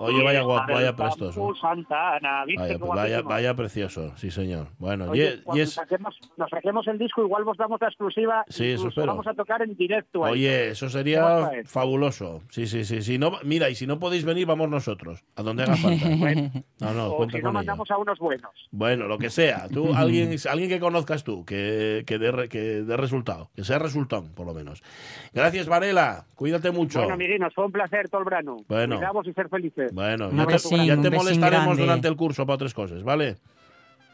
[0.03, 1.41] Oye, vaya guapo, vaya prestoso.
[1.41, 4.69] Campo Santana, ¿viste Vaya, vaya, vaya precioso, sí señor.
[4.79, 5.73] Bueno, Oye, y, es- y cuando es...
[5.73, 8.45] saquemos, nos saquemos el disco, igual vos damos la exclusiva.
[8.49, 9.07] Sí, eso espero.
[9.09, 10.25] Vamos a tocar en directo.
[10.25, 10.33] ahí.
[10.33, 12.43] Oye, eso ¿Qué sería fabuloso.
[12.51, 13.03] Sí, sí, sí.
[13.03, 15.25] Si no, mira, y si no podéis venir, vamos nosotros.
[15.37, 16.07] A donde haga falta.
[16.83, 18.51] No, no, o si no, mandamos a unos buenos.
[18.73, 19.69] Bueno, lo que sea.
[19.73, 23.51] Tú, alguien, alguien que conozcas tú, que, que, dé, que dé resultado.
[23.55, 24.83] Que sea resultón, por lo menos.
[25.33, 26.25] Gracias, Varela.
[26.35, 26.99] Cuídate mucho.
[26.99, 28.57] Bueno, amiguinos, fue un placer todo el verano.
[28.69, 28.97] Bueno.
[28.97, 29.93] Cuidaos y ser felices.
[29.95, 33.03] Bueno, Un ya te, besín, ya un te molestaremos durante el curso para otras cosas,
[33.03, 33.37] ¿vale?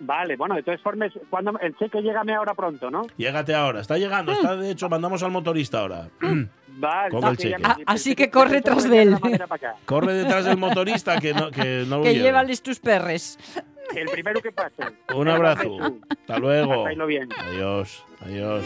[0.00, 3.02] Vale, bueno, de todas formas, cuando, el cheque llegame ahora pronto, ¿no?
[3.16, 3.80] Llégate ahora.
[3.80, 4.30] Está llegando.
[4.30, 6.08] Está, de hecho, mandamos al motorista ahora.
[6.80, 7.68] Vale, Con no, el que ya cheque.
[7.68, 9.16] me- Ah, así que corre tras que de él.
[9.84, 13.36] Corre detrás del motorista que no, que no lo que llévales tus perres.
[13.96, 14.84] El primero que pase.
[15.16, 15.76] Un abrazo.
[16.10, 16.84] Hasta luego.
[17.06, 17.28] Bien.
[17.36, 18.64] Adiós, adiós.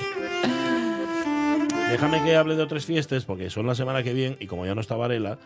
[1.91, 4.75] Déjame que hable de otras fiestas, porque son la semana que viene, y como ya
[4.75, 5.39] no está Varela,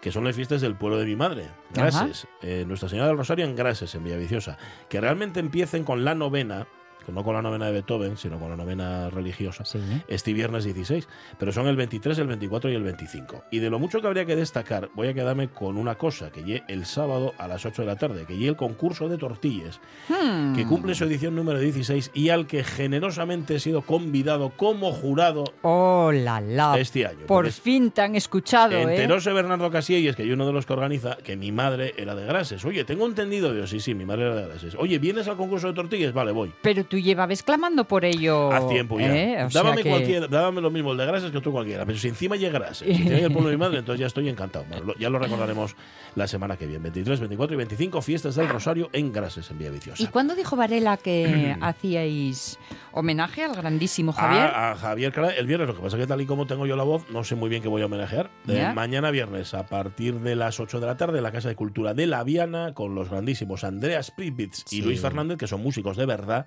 [0.00, 2.26] que son las fiestas del pueblo de mi madre, Grases.
[2.42, 4.56] Eh, Nuestra Señora del Rosario en Grases, en Villaviciosa.
[4.88, 6.66] Que realmente empiecen con la novena,
[7.08, 9.78] no con la novena de Beethoven, sino con la novena religiosa, Sí.
[10.08, 11.08] este viernes 16.
[11.38, 13.44] Pero son el 23, el 24 y el 25.
[13.50, 16.42] Y de lo mucho que habría que destacar, voy a quedarme con una cosa, que
[16.44, 19.80] lle el sábado a las 8 de la tarde, que lle el concurso de tortillas
[20.08, 20.54] Hmm.
[20.54, 25.44] que cumple su edición número 16 y al que generosamente he sido convidado como jurado
[25.62, 26.78] Oh, la la.
[26.78, 27.20] este año.
[27.26, 28.82] Por Porque fin te han escuchado, ¿eh?
[28.82, 32.24] Enteróse Bernardo Casielles, que es uno de los que organiza, que mi madre era de
[32.26, 32.64] Grases.
[32.64, 34.74] Oye, tengo entendido, Dios, sí, sí, mi madre era de Grases.
[34.78, 36.12] Oye, ¿vienes al concurso de tortillas?
[36.12, 36.52] Vale, voy.
[36.62, 38.50] Pero tú llevabas clamando por ello.
[38.52, 39.16] Haz tiempo ya.
[39.16, 39.48] ¿eh?
[39.52, 41.86] Dábame, que- cualquiera- dábame lo mismo el de Grases que otro cualquiera.
[41.86, 44.28] Pero si encima llega Grases, si tiene el pueblo de mi madre, entonces ya estoy
[44.28, 44.66] encantado.
[44.68, 45.76] Bueno, ya lo recordaremos
[46.16, 46.82] la semana que viene.
[46.82, 50.02] 23, 24 y 25 fiestas del Rosario en Grases, en Villaviciosa.
[50.02, 52.58] ¿Y cuándo dijo Varela que hacíais
[52.92, 54.42] homenaje al grandísimo Javier?
[54.42, 55.68] A, a Javier Caray el viernes.
[55.68, 57.48] Lo que pasa es que tal y como tengo yo la voz, no sé muy
[57.48, 58.30] bien qué voy a homenajear.
[58.46, 58.72] Ya.
[58.74, 61.94] mañana viernes, a partir de las 8 de la tarde, en la Casa de Cultura
[61.94, 64.82] de La Viana, con los grandísimos Andreas Pripitz y Sí.
[64.82, 66.46] Luis Fernández, que son músicos de verdad.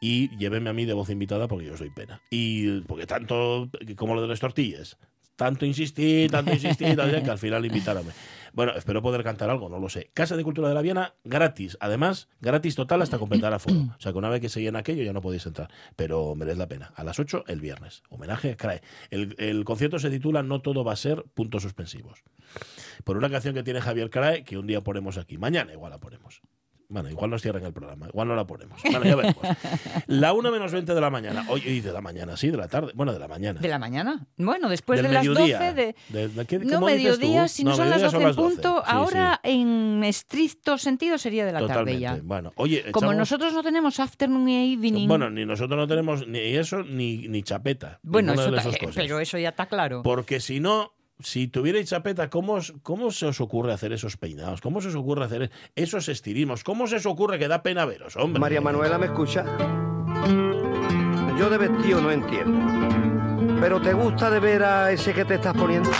[0.00, 2.20] Y llévenme a mí de voz invitada porque yo soy pena.
[2.30, 4.96] Y porque tanto, como lo de las tortillas,
[5.36, 8.12] tanto insistí, tanto insistí, que al final invitaronme.
[8.52, 10.10] Bueno, espero poder cantar algo, no lo sé.
[10.14, 11.76] Casa de Cultura de la Viana, gratis.
[11.80, 13.76] Además, gratis total hasta completar aforo.
[13.96, 15.70] O sea que una vez que se llena aquello ya no podéis entrar.
[15.96, 16.92] Pero merece la pena.
[16.94, 18.04] A las 8 el viernes.
[18.10, 18.80] Homenaje a CRAE.
[19.10, 22.22] El, el concierto se titula No todo va a ser puntos suspensivos.
[23.02, 25.36] Por una canción que tiene Javier Crae que un día ponemos aquí.
[25.36, 26.40] Mañana igual la ponemos.
[26.94, 28.80] Bueno, igual nos cierran el programa, igual no la ponemos.
[28.84, 29.36] Bueno, ya veremos.
[30.06, 31.44] La 1 menos 20 de la mañana.
[31.48, 32.92] Oye, y de la mañana, sí, de la tarde.
[32.94, 33.58] Bueno, de la mañana.
[33.60, 34.24] ¿De la mañana?
[34.36, 35.58] Bueno, después Del de las mediodía.
[35.58, 35.96] 12 de...
[36.10, 38.54] De- de- ¿qué- No, mediodía, si no, son las mediodía 12 en las 12.
[38.54, 38.76] punto.
[38.86, 42.04] Sí, Ahora, en estricto sentido, sería de la Totalmente.
[42.04, 42.22] tarde ya.
[42.24, 45.08] Bueno, oye, Como nosotros no tenemos afternoon y evening.
[45.08, 47.98] Bueno, ni nosotros no tenemos ni eso ni, ni chapeta.
[48.04, 48.76] bueno, eso ta- cosas.
[48.94, 50.02] pero eso ya está claro.
[50.04, 54.60] Porque si no, si tuvierais chapeta, ¿cómo, ¿cómo se os ocurre hacer esos peinados?
[54.60, 56.64] ¿Cómo se os ocurre hacer esos estilismos?
[56.64, 58.40] ¿Cómo se os ocurre que da pena veros, hombre?
[58.40, 59.44] María Manuela, ¿me escucha?
[61.38, 63.60] Yo de vestido no entiendo.
[63.60, 65.90] ¿Pero te gusta de ver a ese que te estás poniendo?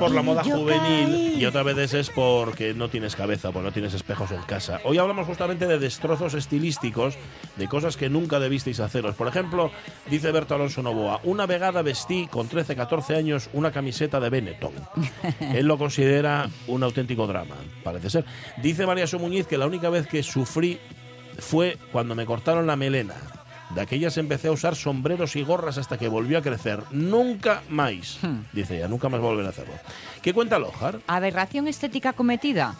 [0.00, 3.92] Por la moda juvenil y otras veces es porque no tienes cabeza, porque no tienes
[3.92, 4.80] espejos en casa.
[4.84, 7.18] Hoy hablamos justamente de destrozos estilísticos,
[7.56, 9.14] de cosas que nunca debisteis haceros.
[9.14, 9.70] Por ejemplo,
[10.08, 14.72] dice Berto Alonso Novoa, una vegada vestí con 13, 14 años una camiseta de Benetton.
[15.54, 18.24] Él lo considera un auténtico drama, parece ser.
[18.62, 20.80] Dice María Somuñiz que la única vez que sufrí
[21.38, 23.16] fue cuando me cortaron la melena.
[23.74, 26.82] De aquellas empecé a usar sombreros y gorras hasta que volvió a crecer.
[26.90, 28.18] Nunca más.
[28.52, 29.74] Dice ella, nunca más volver a hacerlo.
[30.22, 31.00] ¿Qué cuenta Lojar?
[31.06, 32.74] Aberración estética cometida.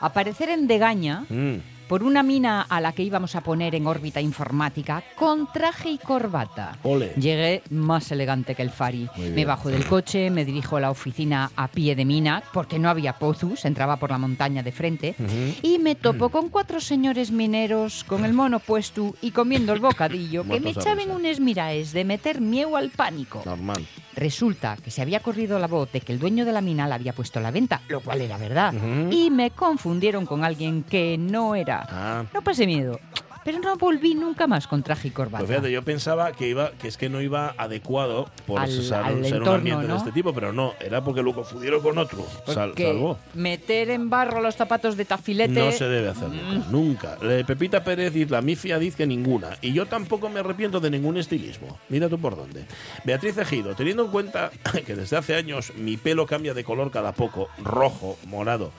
[0.00, 1.56] Aparecer en Degaña Mm,
[1.88, 5.98] por una mina a la que íbamos a poner en órbita informática con traje y
[5.98, 6.76] corbata.
[6.82, 7.12] Ole.
[7.16, 9.08] Llegué más elegante que el Fari.
[9.34, 12.88] Me bajo del coche, me dirijo a la oficina a pie de mina, porque no
[12.88, 15.14] había pozos, entraba por la montaña de frente,
[15.62, 20.44] y me topo con cuatro señores mineros con el mono puesto y comiendo el bocadillo,
[20.44, 23.42] que me echaban unes miraes de meter miedo al pánico.
[23.44, 23.86] normal.
[24.16, 26.94] Resulta que se había corrido la voz de que el dueño de la mina la
[26.94, 28.74] había puesto a la venta, lo cual era verdad.
[28.74, 29.12] Ujú.
[29.12, 31.75] Y me confundieron con alguien que no era.
[31.88, 32.24] Ah.
[32.32, 32.98] No pasé miedo.
[33.44, 35.38] Pero no volví nunca más con traje y corbata.
[35.38, 38.94] Pues fíjate, yo pensaba que iba, que es que no iba adecuado por Al- ser,
[38.94, 39.92] al ser un entorno, ambiente ¿no?
[39.92, 42.26] de este tipo, pero no, era porque lo confundieron con otro.
[42.46, 43.16] Sal- salvó.
[43.34, 45.52] meter en barro los zapatos de tafilete.
[45.60, 46.66] No se debe hacer nunca.
[46.72, 47.18] nunca.
[47.22, 49.50] Eh, Pepita Pérez dice, la mifia dice que ninguna.
[49.62, 51.78] Y yo tampoco me arrepiento de ningún estilismo.
[51.88, 52.64] Mira tú por dónde.
[53.04, 54.50] Beatriz Ejido, teniendo en cuenta
[54.84, 58.72] que desde hace años mi pelo cambia de color cada poco, rojo, morado,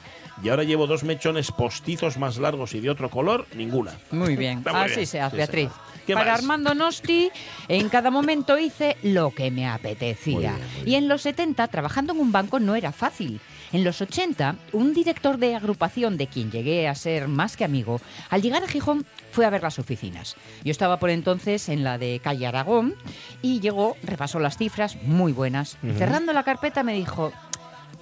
[0.43, 3.93] y ahora llevo dos mechones postizos más largos y de otro color, ninguna.
[4.12, 5.69] Muy bien, muy así bien, se hace, sí, Beatriz.
[5.69, 5.88] señor.
[6.06, 6.39] ¿Qué Para más?
[6.39, 7.30] Armando Nosti,
[7.67, 10.52] en cada momento hice lo que me apetecía.
[10.52, 13.41] Muy bien, muy Y en los 70, trabajando en un banco no era fácil.
[13.73, 18.00] En los 80, un director de agrupación de quien llegué a ser más que amigo,
[18.30, 20.38] al llegar a Gijón fue a ver las oficinas.
[20.63, 22.95] Yo estaba por entonces en la de calle Aragón
[23.41, 25.78] y llegó, repasó las cifras, muy buenas.
[25.97, 27.34] Cerrando la carpeta me dijo,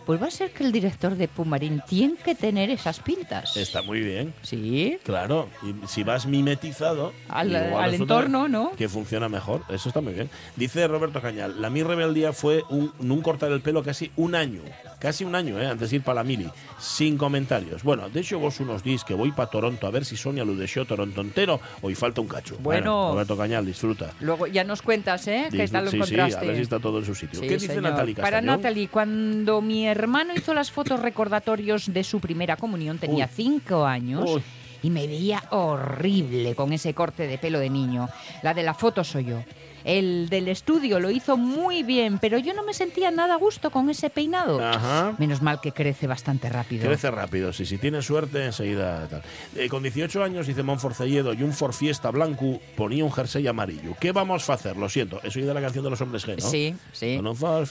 [0.06, 3.58] pues va a ser que el director de Pumarín tiene que tener esas pintas.
[3.58, 4.34] Está muy bien.
[4.42, 8.72] Sí, Claro, y si vas mimetizado Al- al entorno, ¿no?
[8.78, 10.30] Que funciona mejor, eso está muy bien.
[10.56, 14.62] Dice Roberto Cañal, la mi rebeldía fue un, un cortar el pelo casi un año,
[15.00, 15.68] casi un año, ¿eh?
[15.68, 17.84] antes de ir para la mili, sin comentarios.
[17.84, 20.56] Bueno, de hecho vos unos días que voy para Toronto a ver si Sonia lo
[20.56, 22.58] deixó Toronto entero hoy falta un cacho.
[22.60, 23.12] Bueno.
[23.12, 24.14] Roberto Cañal, disfruta.
[24.20, 25.48] Luego ya nos cuentas, ¿eh?
[25.52, 27.40] ¿Qué Disfr- tal lo sí, sí, a ver si está todo en su sitio.
[27.40, 27.82] Sí, ¿Qué dice.
[27.82, 28.42] Natalie Para?
[28.42, 33.32] Natalie, cuando mi hermano hizo las fotos recordatorios de su primera comunión, tenía Uy.
[33.36, 34.30] cinco años.
[34.30, 34.44] Uy.
[34.84, 38.08] Y me veía horrible con ese corte de pelo de niño.
[38.44, 39.42] La de la foto soy yo.
[39.84, 43.70] El del estudio lo hizo muy bien, pero yo no me sentía nada a gusto
[43.70, 44.60] con ese peinado.
[44.60, 45.14] Ajá.
[45.20, 46.86] Menos mal que crece bastante rápido.
[46.88, 49.22] Crece rápido, sí, si tienes suerte, enseguida tal.
[49.56, 53.96] Eh, con 18 años, dice Monforcelledo, y un For Fiesta blanco ponía un jersey amarillo.
[54.00, 54.76] ¿Qué vamos a hacer?
[54.76, 56.50] Lo siento, eso es de la canción de los hombres G, ¿no?
[56.50, 57.20] Sí, sí.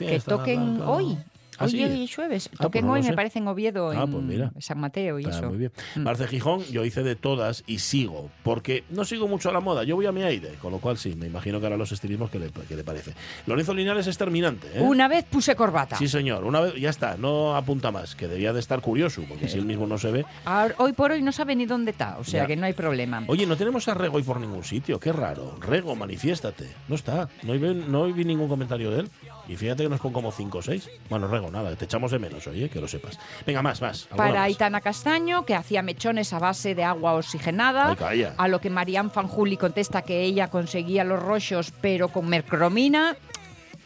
[0.07, 0.93] Que toquen blanco.
[0.93, 1.19] hoy.
[1.59, 1.79] ¿Ah, Hoy sí?
[1.83, 2.51] y jueves.
[2.55, 3.13] Ah, Toquen pues no hoy, me sé.
[3.15, 4.53] parece en Oviedo, Ah, en pues mira.
[4.61, 5.49] San Mateo y Ah, eso.
[5.49, 5.73] muy bien.
[5.97, 6.01] Mm.
[6.01, 9.85] Marce Gijón, yo hice de todas y sigo, porque no sigo mucho a la moda,
[9.85, 12.31] yo voy a mi aire, con lo cual sí, me imagino que ahora los estilismos
[12.31, 13.13] que le, que le parece.
[13.47, 14.81] Lorenzo Linares es terminante, ¿eh?
[14.81, 15.97] Una vez puse corbata.
[15.97, 19.49] Sí, señor, una vez, ya está, no apunta más, que debía de estar curioso, porque
[19.49, 20.25] si él mismo no se ve.
[20.45, 22.47] Ahora- hoy por hoy no sabe ni dónde está, o sea Ya.
[22.47, 23.23] que no hay problema.
[23.29, 25.57] Oye, no tenemos a Rego hoy por ningún sitio, qué raro.
[25.61, 26.69] Rego, manifiéstate.
[26.89, 29.11] No está, no vi, no vi ningún comentario de él.
[29.49, 30.89] Y fíjate que nos pon como 5 o 6.
[31.11, 33.19] Bueno, Rego, nada, te echamos de menos, oye, que lo sepas.
[33.47, 34.05] Venga, más, más.
[34.05, 34.39] Para más.
[34.43, 37.91] Aitana Castaño, que hacía mechones a base de agua oxigenada.
[37.91, 38.35] Ay, calla.
[38.39, 43.17] a lo que Marianne Fanjuli contesta que ella conseguía los rochos, pero con mercromina.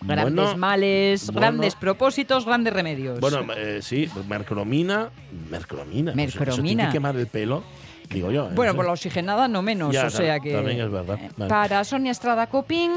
[0.01, 1.40] Grandes Bueno, males, bueno.
[1.40, 3.18] grandes propósitos, grandes remedios.
[3.18, 5.11] Bueno, eh, sí, mercromina.
[5.51, 6.12] Mercromina.
[6.12, 6.87] eso- Eso tiene Mercromina.
[6.87, 7.64] que quemar el pelo,
[8.11, 8.47] digo yo.
[8.47, 8.53] ¿eh?
[8.55, 10.53] Bueno, No por la oxigenada no menos, Ya, o sea que...
[10.53, 11.18] también es verdad.
[11.21, 11.49] Eh, Vale.
[11.49, 12.92] Para Sonia Estrada Copín,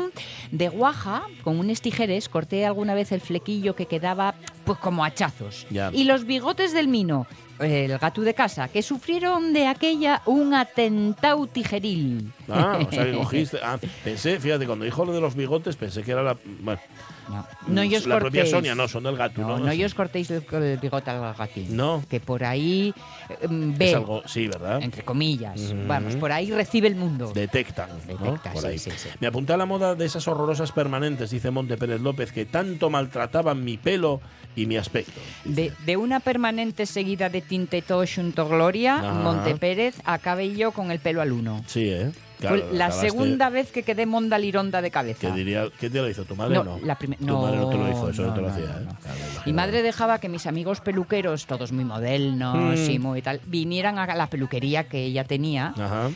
[0.51, 5.67] de Guaja, con unos tijeres, corté alguna vez el flequillo que quedaba pues como hachazos.
[5.69, 5.89] Ya.
[5.93, 7.27] Y los bigotes del mino,
[7.61, 12.31] el gato de casa, que sufrieron de aquella un atentado tijeril.
[12.49, 13.59] Ah, o sea que cogiste.
[13.63, 16.37] Ah, pensé, fíjate, cuando dijo lo de los bigotes, pensé que era la.
[16.61, 16.81] Bueno,
[17.29, 18.51] No, no yo os la propia cortéis.
[18.51, 19.59] Sonia, no, son del gato, ¿no?
[19.59, 21.75] No, no yo os cortéis el, el bigote al gatín.
[21.75, 22.03] No.
[22.09, 22.93] Que por ahí
[23.29, 24.81] eh, mm, Es ve, algo, sí, ¿verdad?
[24.81, 25.59] entre comillas.
[25.61, 25.87] Ujú.
[25.87, 27.31] Vamos, por ahí recibe el mundo.
[27.33, 28.17] Detectan, ¿no?
[28.25, 28.79] Detecta, Por sí, ahí.
[28.79, 29.09] sí, sí.
[29.19, 32.89] Me apunté a la moda de esas horrorosas permanentes, dice Monte Pérez López, que tanto
[32.89, 34.19] maltrataban mi pelo
[34.55, 35.19] y mi aspecto.
[35.45, 39.13] De, de una permanente seguida de tinte todo xunto Gloria, Ajá.
[39.13, 41.63] Monte Pérez, acabé yo con el pelo al uno.
[41.67, 42.11] Sí, ¿eh?
[42.41, 45.27] Claro, la acabaste- segunda vez que quedé monda lironda de cabeza.
[45.27, 46.25] Que diría, ¿Qué te lo hizo?
[46.25, 46.79] ¿Tu madre No, no?
[46.83, 48.79] la Tu madre no te lo hizo, eso no, no, te lo no, hacía, no,
[48.79, 48.83] ¿eh?
[48.85, 48.97] no.
[48.99, 52.89] Claro, Mi madre dejaba que mis amigos peluqueros, todos muy modernos Mm.
[52.89, 55.71] y muy tal, vinieran a la peluquería que ella tenía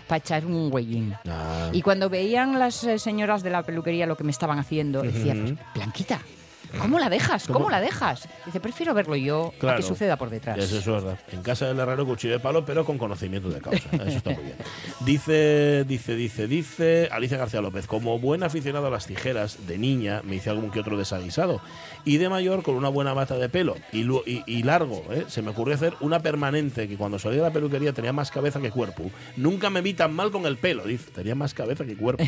[0.07, 1.13] para echar un huellín.
[1.29, 1.69] Ah.
[1.71, 5.33] Y cuando veían las eh, señoras de la peluquería lo que me estaban haciendo, decía,
[5.33, 5.43] Ujú.
[5.53, 6.21] "Pues, Blanquita,
[6.79, 7.47] ¿cómo la dejas?
[7.47, 7.69] ¿Cómo, ¿Cómo?
[7.69, 8.27] la dejas?
[8.45, 9.77] Dice, prefiero verlo yo a Claro.
[9.77, 10.57] que suceda por detrás.
[10.57, 11.17] Eso es verdad.
[11.31, 13.89] En casa del herrero cuchillo de palo, pero con conocimiento de causa.
[13.93, 14.55] Eso está muy bien.
[15.05, 20.21] Dice, dice, dice, dice Alicia García López, como buen aficionado a las tijeras, de niña
[20.23, 21.61] me hice algún que otro desaguisado.
[22.05, 25.25] Y de mayor, con una buena bata de pelo y, y- y largo, ¿eh?
[25.27, 28.59] se me ocurrió hacer una permanente que cuando salía de la peluquería tenía más cabeza
[28.61, 29.09] que cuerpo.
[29.37, 31.11] Nunca me vi tan mal con el pelo, dice.
[31.11, 32.23] Tenía más cabeza que cuerpo.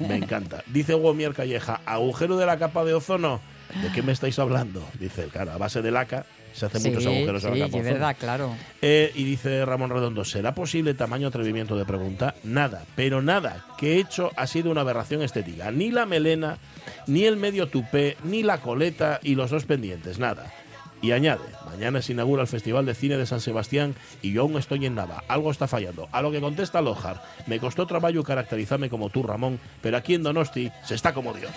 [0.00, 0.62] Me encanta.
[0.66, 3.40] Dice Hugo Mier Calleja, agujero de la capa de ozono.
[3.82, 4.86] ¿De qué me estáis hablando?
[4.98, 7.66] Dice, claro, a base de laca se hacen Sí, muchos agujeros sí, la capa de
[7.66, 7.92] es ozono.
[7.92, 8.56] verdad, claro.
[8.82, 12.34] Eh, y dice Ramón Redondo, ¿será posible tamaño atrevimiento de pregunta?
[12.44, 15.70] Nada, pero nada que he hecho ha sido una aberración estética.
[15.70, 16.58] Ni la melena,
[17.06, 20.52] ni el medio tupé, ni la coleta y los dos pendientes, nada.
[21.00, 24.56] Y añade, mañana se inaugura el Festival de Cine de San Sebastián y yo aún
[24.58, 26.08] estoy en nada, algo está fallando.
[26.10, 30.22] A lo que contesta Lojar, me costó trabajo caracterizarme como tú, Ramón, pero aquí en
[30.24, 31.52] Donosti se está como Dios.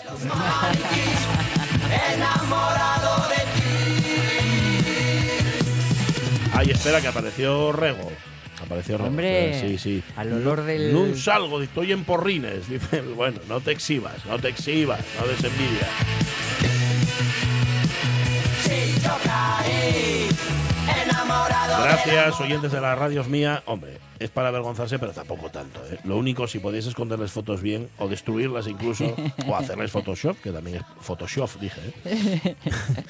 [2.13, 3.35] enamorado de
[6.53, 8.11] Ay, espera, que apareció Rego.
[8.63, 9.09] Apareció Rego.
[9.09, 10.03] Hombre, sí, sí.
[10.15, 12.67] al olor del- No salgo, estoy en porrines.
[12.69, 15.79] Dice, bueno, no te exhibas, no te exhibas, no des envidia.
[15.79, 16.40] ti.
[19.11, 20.29] Yo caí
[21.03, 23.61] enamorado Gracias, oyentes de las radios mía.
[23.65, 25.81] Hombre, es para avergonzarse, pero tampoco tanto.
[25.85, 25.99] ¿eh?
[26.05, 29.13] Lo único, si podéis esconderles fotos bien, o destruirlas incluso,
[29.47, 32.55] o hacerles Photoshop, que también es Photoshop, dije, ¿eh?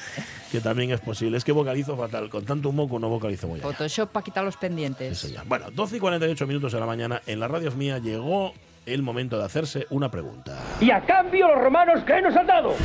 [0.51, 1.37] que también es posible.
[1.37, 2.29] Es que vocalizo fatal.
[2.31, 3.71] Con tanto moco no vocalizo muy bien.
[3.71, 5.19] Photoshop para quitar los pendientes.
[5.19, 5.45] Sí, señor.
[5.45, 8.53] Bueno, 12 y 48 minutos de la mañana en las radios mía llegó
[8.87, 10.57] el momento de hacerse una pregunta.
[10.79, 12.75] Y a cambio los romanos, ¿qué nos han dado?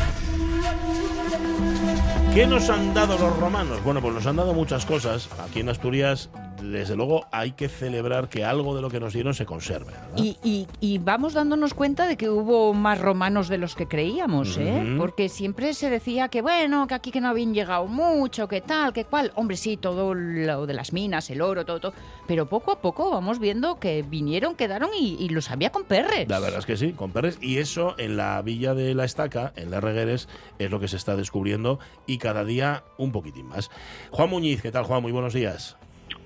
[2.36, 3.82] ¿Qué nos han dado los romanos?
[3.82, 5.30] Bueno, pues nos han dado muchas cosas.
[5.42, 6.28] Aquí en Asturias,
[6.62, 9.92] desde luego, hay que celebrar que algo de lo que nos dieron se conserve.
[10.16, 14.56] Y, y- y vamos dándonos cuenta de que hubo más romanos de los que creíamos,
[14.58, 14.94] ¿eh?
[14.98, 18.92] Porque siempre se decía que, bueno, que aquí que no habían llegado mucho, que tal,
[18.92, 19.32] que cual.
[19.34, 21.92] Hombre, sí, todo lo de las minas, el oro, todo, todo.
[22.26, 26.28] Pero poco a poco vamos viendo que vinieron, quedaron y, y los había con perres.
[26.28, 27.38] La verdad es que sí, con perres.
[27.40, 30.96] Y eso en la villa de la Estaca, en la Regueres, es lo que se
[30.96, 33.70] está descubriendo y cada día un poquitín más.
[34.10, 35.02] Juan Muñiz, ¿qué tal, Juan?
[35.02, 35.76] Muy buenos días.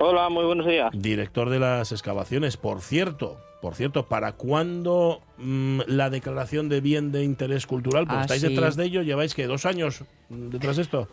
[0.03, 0.91] Hola, muy buenos días.
[0.95, 2.57] Director de las excavaciones.
[2.57, 8.05] Por cierto, por cierto, ¿para cuándo mm, la declaración de bien de interés cultural?
[8.07, 8.49] Porque Ah, estáis sí.
[8.49, 11.07] detrás de ello, lleváis que dos años detrás de esto.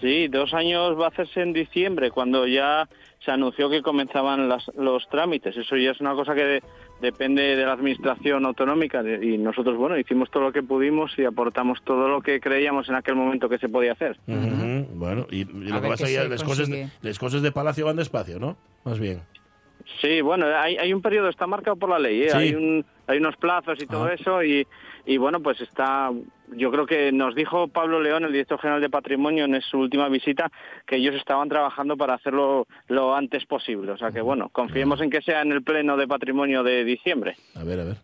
[0.00, 2.88] Sí, dos años va a hacerse en diciembre, cuando ya
[3.24, 5.56] se anunció que comenzaban las- los trámites.
[5.56, 6.62] Eso ya es una cosa que de-
[7.00, 11.24] depende de la administración autonómica de- y nosotros, bueno, hicimos todo lo que pudimos y
[11.24, 14.18] aportamos todo lo que creíamos en aquel momento que se podía hacer.
[14.26, 16.98] Bueno, y, y lo A que pasa es que se las cosas, de, consigue.
[17.08, 18.56] las cosas de palacio van despacio, ¿no?
[18.84, 19.20] Más bien.
[20.00, 22.30] Sí, bueno, hay, hay un periodo, está marcado por la ley, ¿eh?
[22.30, 22.36] Sí.
[22.36, 24.14] hay, un, hay unos plazos y todo Ah.
[24.14, 24.66] eso y,
[25.06, 26.10] y bueno, pues está,
[26.54, 30.08] yo creo que nos dijo Pablo León, el director general de Patrimonio, en su última
[30.08, 30.50] visita,
[30.86, 33.92] que ellos estaban trabajando para hacerlo lo antes posible.
[33.92, 37.36] O sea que bueno, confiemos en que sea en el Pleno de Patrimonio de diciembre.
[37.54, 37.96] A ver, a ver.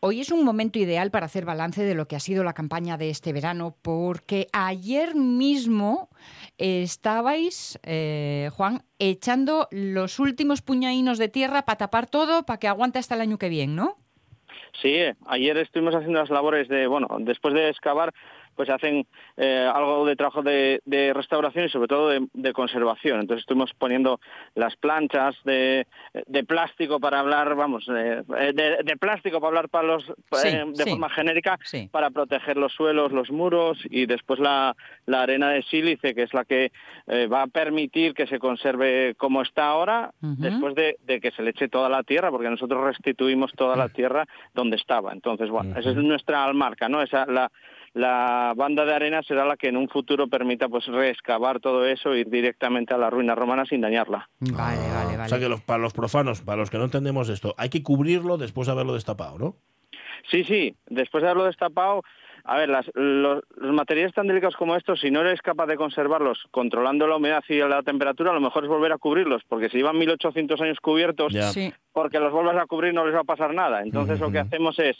[0.00, 2.98] Hoy es un momento ideal para hacer balance de lo que ha sido la campaña
[2.98, 6.10] de este verano, porque ayer mismo
[6.58, 12.98] estabais, eh, Juan, echando los últimos puñainos de tierra para tapar todo, para que aguante
[12.98, 13.96] hasta el año que viene, ¿no?
[14.80, 18.12] Sí, ayer estuvimos haciendo las labores de, bueno, después de excavar,
[18.54, 23.20] pues hacen eh, algo de trabajo de, de restauración y sobre todo de, de conservación.
[23.20, 24.20] Entonces estuvimos poniendo
[24.54, 25.86] las planchas de,
[26.26, 28.22] de plástico para hablar, vamos, eh,
[28.54, 30.90] de, de plástico para hablar para los, Sí, eh, de sí.
[30.90, 31.88] forma genérica Sí.
[31.90, 34.76] para proteger los suelos, los muros y después la,
[35.06, 36.72] la arena de sílice, que es la que
[37.06, 41.50] eh, va a permitir que se conserve como está ahora, después de, que se le
[41.50, 45.12] eche toda la tierra, porque nosotros restituimos toda la tierra donde estaba.
[45.12, 47.02] Entonces, bueno, esa es nuestra marca, ¿no?
[47.02, 47.50] Esa, la,
[47.94, 52.12] la banda de arena será la que en un futuro permita pues reexcavar todo eso
[52.12, 54.28] e ir directamente a la ruina romana sin dañarla.
[54.40, 55.28] Vale, vale, O vale.
[55.28, 58.36] sea que los- para los profanos, para los que no entendemos esto, hay que cubrirlo
[58.36, 59.54] después de haberlo destapado, ¿no?
[60.30, 62.02] Sí, sí, después de haberlo destapado,
[62.44, 65.76] a ver, las- los, los materiales tan delicados como estos, si no eres capaz de
[65.76, 69.68] conservarlos controlando la humedad y la temperatura, a lo mejor es volver a cubrirlos, porque
[69.68, 71.32] si llevan 1800 años cubiertos.
[71.52, 71.72] Sí.
[71.92, 73.80] porque los vuelvas a cubrir no les va a pasar nada.
[73.82, 74.96] Entonces lo que hacemos es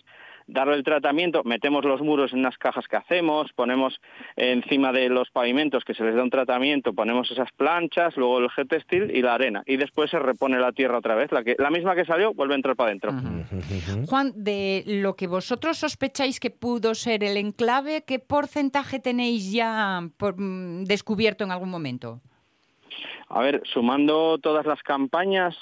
[0.47, 4.01] darle el tratamiento, metemos los muros en unas cajas que hacemos, ponemos
[4.37, 8.51] encima de los pavimentos que se les da un tratamiento, ponemos esas planchas, luego el
[8.51, 9.63] gel textil y la arena.
[9.67, 11.33] Y después se repone la tierra otra vez.
[11.33, 13.13] La, que, la misma que salió vuelve a entrar para adentro.
[14.07, 20.01] Juan, de lo que vosotros sospecháis que pudo ser el enclave, ¿qué porcentaje tenéis ya
[20.17, 22.21] por- mm, descubierto en algún momento?
[23.29, 25.57] A ver, sumando todas las campañas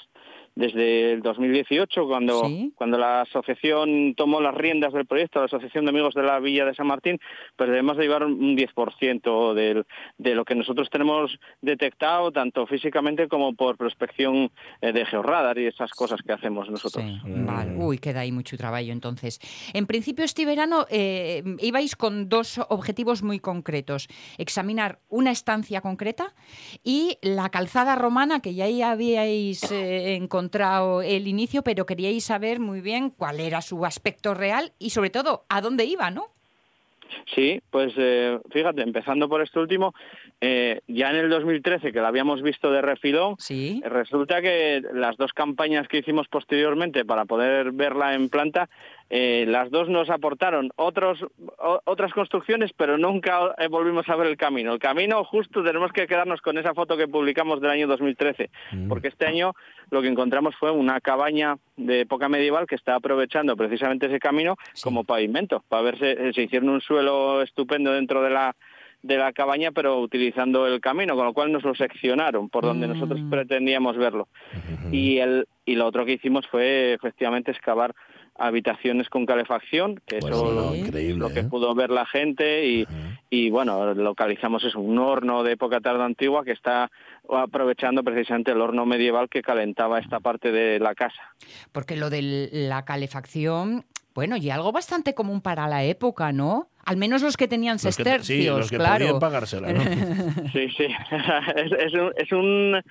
[0.55, 2.71] desde el 2018, cuando, Sí.
[2.75, 6.65] cuando la asociación tomó las riendas del proyecto, la Asociación de Amigos de la Villa
[6.65, 7.19] de San Martín,
[7.55, 9.85] pues debemos de llevar un 10% del,
[10.17, 14.51] de lo que nosotros tenemos detectado, tanto físicamente como por prospección
[14.81, 17.03] eh, de georradar y esas cosas que hacemos nosotros.
[17.03, 17.75] Sí, vale.
[17.75, 19.39] Uy, queda ahí mucho trabajo entonces.
[19.73, 24.07] En principio este verano eh, ibais con dos objetivos muy concretos.
[24.37, 26.33] Examinar una estancia concreta
[26.83, 32.59] y la calzada romana, que ya ahí habíais eh, encontrado el inicio, pero queríais saber
[32.59, 36.27] muy bien cuál era su aspecto real y sobre todo a dónde iba, ¿no?
[37.35, 39.93] Sí, pues eh, fíjate, empezando por este último,
[40.41, 43.81] eh, ya en el 2013, que la habíamos visto de refilón, Sí.
[43.85, 48.67] resulta que las dos campañas que hicimos posteriormente para poder verla en planta,
[49.09, 51.23] eh, las dos nos aportaron otros,
[51.59, 54.73] o- otras construcciones, pero nunca eh, volvimos a ver el camino.
[54.73, 58.49] El camino justo tenemos que quedarnos con esa foto que publicamos del año 2013,
[58.89, 59.53] porque este año
[59.91, 64.55] lo que encontramos fue una cabaña de época medieval que está aprovechando precisamente ese camino
[64.73, 64.83] Sí.
[64.83, 68.55] como pavimento, para verse, eh, se hicieron un suelo estupendo dentro de la
[69.03, 72.87] de la cabaña, pero utilizando el camino, con lo cual nos lo seccionaron por donde
[72.87, 72.93] Mm.
[72.93, 74.29] nosotros pretendíamos verlo.
[74.93, 77.93] Y el y lo otro que hicimos fue efectivamente excavar
[78.35, 81.43] habitaciones con calefacción, que Pues eso no, lo, increíble, lo que ¿eh?
[81.43, 82.85] pudo ver la gente y,
[83.29, 86.89] y bueno, localizamos eso, un horno de época tarda antigua que está
[87.29, 91.35] aprovechando precisamente el horno medieval que calentaba esta parte de la casa.
[91.71, 93.85] Porque lo de la calefacción,
[94.15, 96.69] bueno, y algo bastante común para la época, ¿no?
[96.85, 99.05] Al menos los que tenían sestercios, sí, los que claro.
[99.05, 99.79] podían pagársela, ¿no?
[100.51, 100.85] Sí, sí,
[101.55, 102.81] es, es un, es un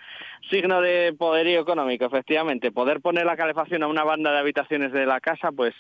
[0.51, 2.73] signo de poderío económico, efectivamente.
[2.73, 5.75] Poder poner la calefacción a una banda de habitaciones de la casa, pues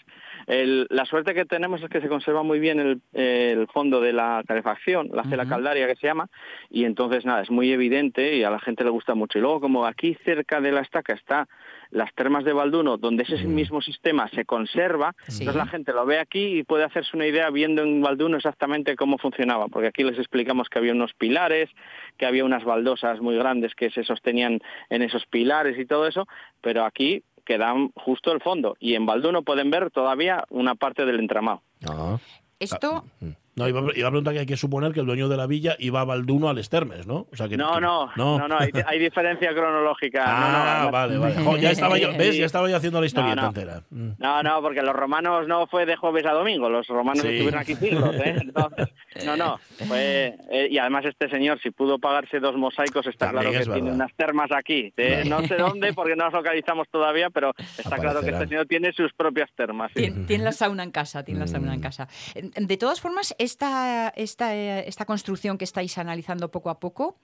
[0.47, 4.12] el- la suerte que tenemos es que se conserva muy bien el, el fondo de
[4.12, 6.28] la calefacción, la cela caldaria que se llama,
[6.70, 9.38] y entonces nada, es muy evidente y a la gente le gusta mucho.
[9.38, 11.49] Y luego como aquí cerca de la estaca está
[11.93, 15.43] las termas de Balduno, donde ese mismo sistema se conserva, Sí.
[15.43, 18.97] entonces la gente lo ve aquí y puede hacerse una idea viendo en Balduno exactamente
[18.97, 21.68] cómo funcionaba, porque aquí les explicamos que había unos pilares,
[22.16, 26.26] que había unas baldosas muy grandes que se sostenían en esos pilares y todo eso,
[26.61, 31.18] pero aquí quedan justo el fondo y en Balduno pueden ver todavía una parte del
[31.20, 31.62] entramado.
[31.86, 32.16] Ah.
[32.59, 33.05] Esto,
[33.55, 35.46] No, iba, a- iba a preguntar que hay que suponer que el dueño de la
[35.46, 37.26] villa iba a Balduno al Estermes, ¿no?
[37.30, 40.24] O sea que, No, que- no, no, no, hay, hay diferencia cronológica.
[40.24, 40.90] No, no, Ah, no.
[40.90, 41.34] vale, vale.
[41.36, 42.12] Jo, ya estaba yo.
[42.12, 43.48] Ya estaba yo haciendo la historieta No, no.
[43.48, 43.82] entera.
[43.90, 44.11] Mm.
[44.18, 47.28] No, no, porque los romanos no fue de jueves a domingo, los romanos Sí.
[47.28, 48.36] estuvieron aquí siglos, ¿eh?
[48.40, 48.88] Entonces,
[49.26, 53.50] no, no, fue, eh, y además este señor, si pudo pagarse dos mosaicos, está También
[53.53, 55.24] claro que tiene unas termas aquí, ¿eh?
[55.26, 58.92] no sé dónde, porque no las localizamos todavía, pero está claro que este señor tiene
[58.94, 59.90] sus propias termas.
[59.94, 60.03] sí.
[60.05, 61.82] Tien- Tiene la sauna en casa, tiene la sauna en Mm.
[61.82, 62.09] casa.
[62.57, 67.16] De todas formas, esta, esta, eh, esta construcción que estáis analizando poco a poco,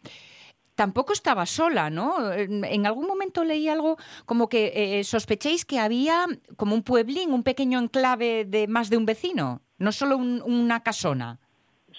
[0.75, 2.33] tampoco estaba sola, ¿no?
[2.33, 3.97] En algún momento leí algo
[4.27, 6.25] como que eh, sospechéis que había
[6.57, 10.83] como un pueblín, un pequeño enclave de más de un vecino, no solo un- una
[10.85, 11.39] casona.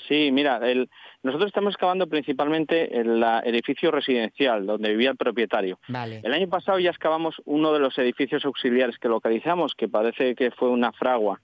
[0.08, 0.90] Sí, mira, el-
[1.24, 5.78] nosotros estamos excavando principalmente el la- edificio residencial donde vivía el propietario.
[5.90, 6.22] Vale.
[6.24, 10.52] El año pasado ya excavamos uno de los edificios auxiliares que localizamos, que parece que
[10.52, 11.42] fue una fragua.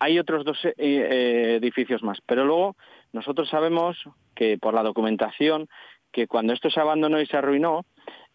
[0.00, 2.74] Hay otros dos eh, eh, edificios más, pero luego
[3.12, 3.98] nosotros sabemos
[4.34, 5.68] que por la documentación
[6.10, 7.84] que cuando esto se abandonó y se arruinó,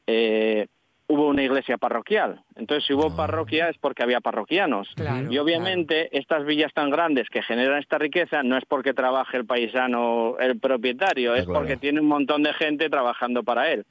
[0.05, 0.68] eh,
[1.08, 2.41] hubo una iglesia parroquial.
[2.56, 4.89] Entonces, si hubo parroquia es porque había parroquianos.
[4.95, 9.38] Claro, y obviamente estas villas tan grandes que generan esta riqueza no es porque trabaje
[9.38, 11.60] el paisano, el propietario, es claro.
[11.60, 13.86] porque tiene un montón de gente trabajando para él.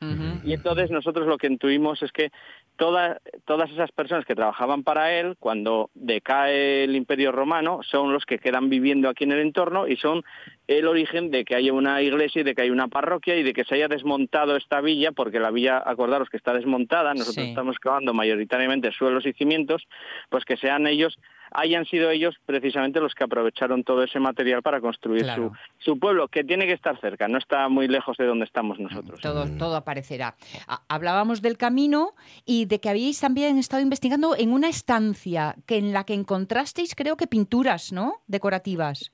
[0.44, 2.30] Y entonces nosotros lo que intuimos es que
[2.76, 8.24] toda- todas esas personas que trabajaban para él, cuando decae el Imperio Romano, son los
[8.26, 10.22] que quedan viviendo aquí en el entorno y son
[10.66, 13.52] el origen de que haya una iglesia y de que haya una parroquia y de
[13.52, 17.50] que se haya desmontado esta villa, porque la villa, acordaros que está desmontada, nosotros Sí.
[17.50, 19.82] estamos cavando mayoritariamente suelos y cimientos,
[20.30, 21.18] pues que sean ellos,
[21.52, 25.52] hayan sido ellos precisamente los que aprovecharon todo ese material para construir Claro.
[25.78, 28.80] su, su pueblo, que tiene que estar cerca, no está muy lejos de donde estamos
[28.80, 29.20] nosotros.
[29.20, 30.34] Todo, todo aparecerá.
[30.66, 32.14] Ha- Hablábamos del camino
[32.46, 36.94] y de que habíais también estado investigando en una estancia que en la que encontrasteis,
[36.94, 38.22] creo que pinturas, ¿no?
[38.26, 39.12] Decorativas.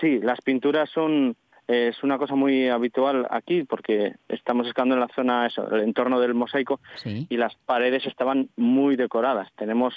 [0.00, 1.36] Sí, las pinturas son
[1.68, 5.82] eh, es una cosa muy habitual aquí porque estamos excavando en la zona, eso, el
[5.82, 7.26] entorno del mosaico Sí.
[7.28, 9.48] y las paredes estaban muy decoradas.
[9.54, 9.94] Tenemos,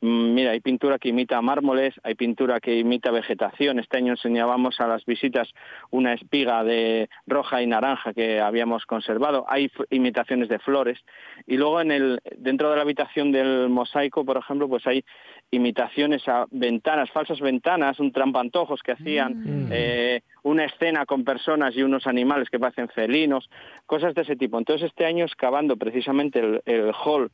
[0.00, 3.78] mm, mira, hay pintura que imita mármoles, hay pintura que imita vegetación.
[3.78, 5.48] Este año enseñábamos a las visitas
[5.90, 9.44] una espiga de roja y naranja que habíamos conservado.
[9.48, 10.98] Hay imitaciones de flores
[11.46, 15.04] y luego en el dentro de la habitación del mosaico, por ejemplo, pues hay
[15.50, 21.82] imitaciones a ventanas, falsas ventanas, un trampantojos que hacían, eh, una escena con personas y
[21.82, 23.48] unos animales que parecen felinos,
[23.86, 24.58] cosas de ese tipo.
[24.58, 27.30] Entonces este año excavando precisamente el, el hall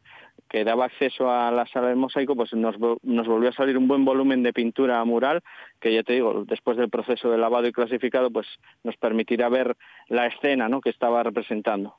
[0.51, 3.79] que daba acceso a la sala del mosaico, pues nos, vo- nos volvió a salir
[3.79, 5.43] un buen volumen de pintura mural,
[5.81, 8.47] que ya te digo, después del proceso de lavado y clasificado, pues
[8.83, 9.77] nos permitirá ver
[10.09, 10.81] la escena ¿no?
[10.81, 11.95] que estaba representando.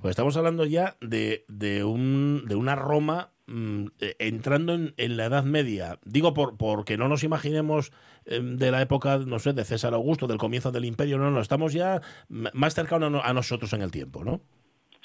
[0.00, 5.18] Pues estamos hablando ya de, de, un, de una Roma mm, eh, entrando en, en
[5.18, 5.98] la Edad Media.
[6.04, 7.92] Digo por porque no nos imaginemos
[8.24, 11.18] eh, de la época, no sé, de César Augusto, del comienzo del imperio.
[11.18, 14.40] No, no, estamos ya más cercanos a no- a nosotros en el tiempo, ¿no?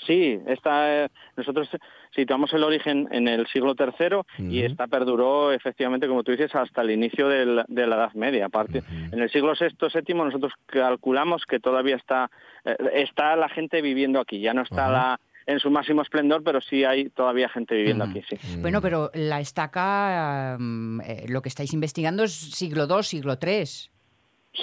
[0.06, 1.68] Sí, está, eh, nosotros
[2.16, 4.22] situamos el origen en el siglo III
[4.52, 8.46] y esta perduró efectivamente, como tú dices, hasta el inicio del- de la Edad Media.
[8.46, 9.76] Aparte, en el siglo VI,
[10.06, 12.30] VII nosotros calculamos que todavía está,
[12.64, 14.40] eh, está la gente viviendo aquí.
[14.40, 18.22] Ya no está la, en su máximo esplendor, pero sí hay todavía gente viviendo aquí,
[18.30, 18.58] sí.
[18.62, 23.64] Bueno, pero la estaca, mm, eh, lo que estáis investigando es siglo II, siglo III.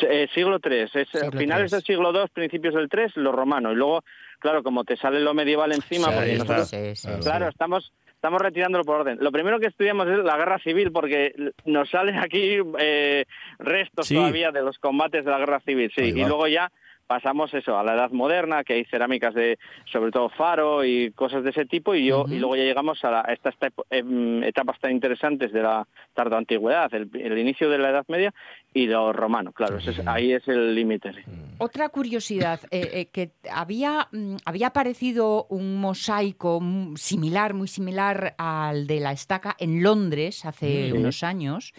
[0.02, 1.76] Eh, siglo III, es eh, Siglo finales III.
[1.76, 3.72] del siglo II, principios del III, lo romano.
[3.72, 4.02] Y luego,
[4.40, 6.94] claro, como te sale lo medieval encima, Sí, porque ahí nosotros- está.
[7.10, 7.48] Sí, sí, Claro.
[7.48, 9.18] estamos estamos retirándolo por orden.
[9.20, 11.34] Lo primero que estudiamos es la guerra civil porque
[11.66, 13.26] nos salen aquí eh,
[13.58, 14.14] restos Sí.
[14.14, 16.04] todavía de los combates de la guerra civil, sí.
[16.04, 16.72] Y luego ya
[17.06, 19.58] pasamos eso a la edad moderna, que hay cerámicas de
[19.92, 23.10] sobre todo faro y cosas de ese tipo y yo y luego ya llegamos a,
[23.10, 27.68] la- a estas esta- em, etapas tan interesantes de la tardo antigüedad, el, el inicio
[27.70, 28.32] de la Edad Media
[28.72, 31.12] y lo romano, claro, es- ahí es el límite.
[31.58, 36.60] Otra curiosidad, eh, eh, que había, mm, había aparecido un mosaico
[36.96, 41.72] similar, muy similar al de la estaca en Londres hace unos años.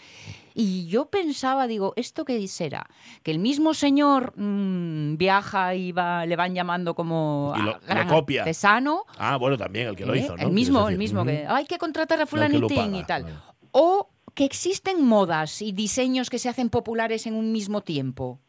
[0.58, 2.88] Y yo pensaba, digo, ¿esto qué será?
[3.24, 7.80] Que el mismo señor mm, viaja y va, le van llamando como Y lo- a
[7.80, 8.41] lo gran copia.
[8.43, 9.03] artesano.
[9.18, 10.20] Ah, bueno, también el que lo ¿eh?
[10.20, 10.43] hizo, ¿no?
[10.43, 13.26] El mismo, el mismo, que hay que contratar a fulanitín paga, y tal.
[13.72, 18.39] O que existen modas y diseños que se hacen populares en un mismo tiempo.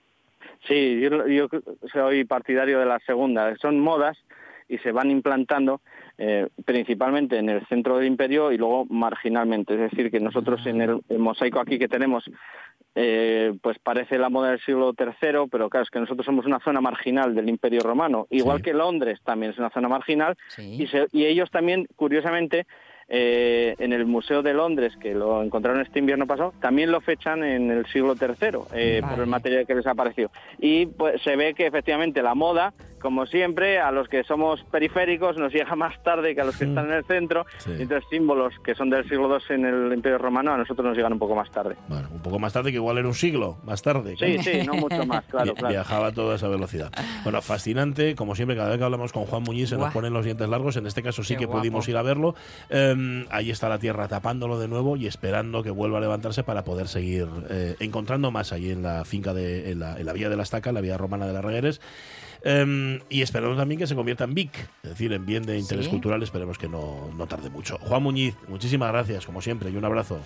[0.68, 1.48] Sí, yo, yo
[1.92, 3.54] soy partidario de la segunda.
[3.61, 4.16] Son modas
[4.68, 5.80] y se van implantando
[6.18, 9.74] eh, principalmente en el centro del imperio y luego marginalmente.
[9.74, 12.24] Es decir, que nosotros en el, el mosaico aquí que tenemos,
[12.94, 16.60] eh, pues parece la moda del siglo III, pero claro, es que nosotros somos una
[16.60, 18.26] zona marginal del imperio romano.
[18.30, 18.62] Igual Sí.
[18.64, 20.82] que Londres también es una zona marginal Sí.
[20.82, 22.66] y, se- y ellos también, curiosamente,
[23.08, 27.44] eh, en el Museo de Londres, que lo encontraron este invierno pasado, también lo fechan
[27.44, 30.28] en el siglo III, eh, por el material que les apareció.
[30.58, 32.72] Y pues se ve que efectivamente la moda,
[33.07, 36.64] como siempre, a los que somos periféricos nos llega más tarde que a los que
[36.64, 37.70] están en el centro, Sí.
[37.78, 40.96] y entonces símbolos que son del siglo II en el Imperio Romano a nosotros nos
[40.96, 41.76] llegan un poco más tarde.
[41.86, 44.16] Bueno, un poco más tarde, que igual era un siglo más tarde.
[44.18, 44.42] Sí, claro.
[44.42, 45.68] sí, no mucho más, claro, claro.
[45.72, 46.90] Viajaba a toda esa velocidad.
[47.22, 48.16] Bueno, fascinante.
[48.16, 50.76] Como siempre, cada vez que hablamos con Juan Muñiz se nos ponen los dientes largos.
[50.76, 51.61] En este caso sí Qué que guapo.
[51.61, 52.34] pudimos ir a verlo.
[52.70, 56.64] Eh, ahí está la tierra tapándolo de nuevo y esperando que vuelva a levantarse para
[56.64, 60.28] poder seguir eh, encontrando más allí en la finca de en la, en la vía
[60.28, 61.80] de la Estaca, en la vía romana de las Regueres.
[62.49, 65.86] Eh, y esperamos también que se convierta en BIC, es decir, en bien de interés
[65.86, 65.90] Sí.
[65.90, 66.22] cultural.
[66.22, 67.76] Esperemos que no, no tarde mucho.
[67.78, 70.20] Juan Muñiz, muchísimas gracias, como siempre, y un abrazo.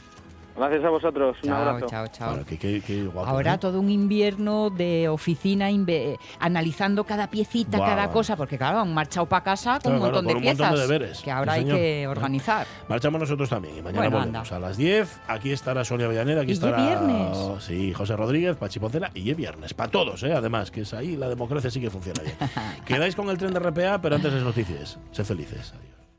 [0.56, 1.86] Gracias a vosotros, un Chao, abrazo.
[1.86, 2.34] chao, chao.
[2.34, 3.58] Bueno, guapo, Ahora ¿eh?
[3.58, 9.26] todo un invierno de oficina inve- analizando cada piecita, cada cosa, porque claro, han marchado
[9.26, 11.20] para casa con Claro, un montón claro, de un montón piezas de deberes.
[11.22, 11.76] que ahora hay señor.
[11.78, 12.66] que organizar.
[12.88, 14.56] Marchamos nosotros también y mañana Bueno, volvemos anda.
[14.56, 15.20] a las 10.
[15.28, 17.38] Aquí estará Sonia Villanera, aquí ¿Y estará viernes?
[17.60, 19.72] sí, José Rodríguez, Pachi Poncela y es viernes.
[19.72, 20.32] Para todos, ¿eh?
[20.34, 22.36] además, que es ahí la democracia sí que funciona bien.
[22.84, 24.98] Quedáis con el tren de RPA, pero antes es noticias.
[25.12, 25.72] Sed felices.
[25.76, 25.99] Adiós.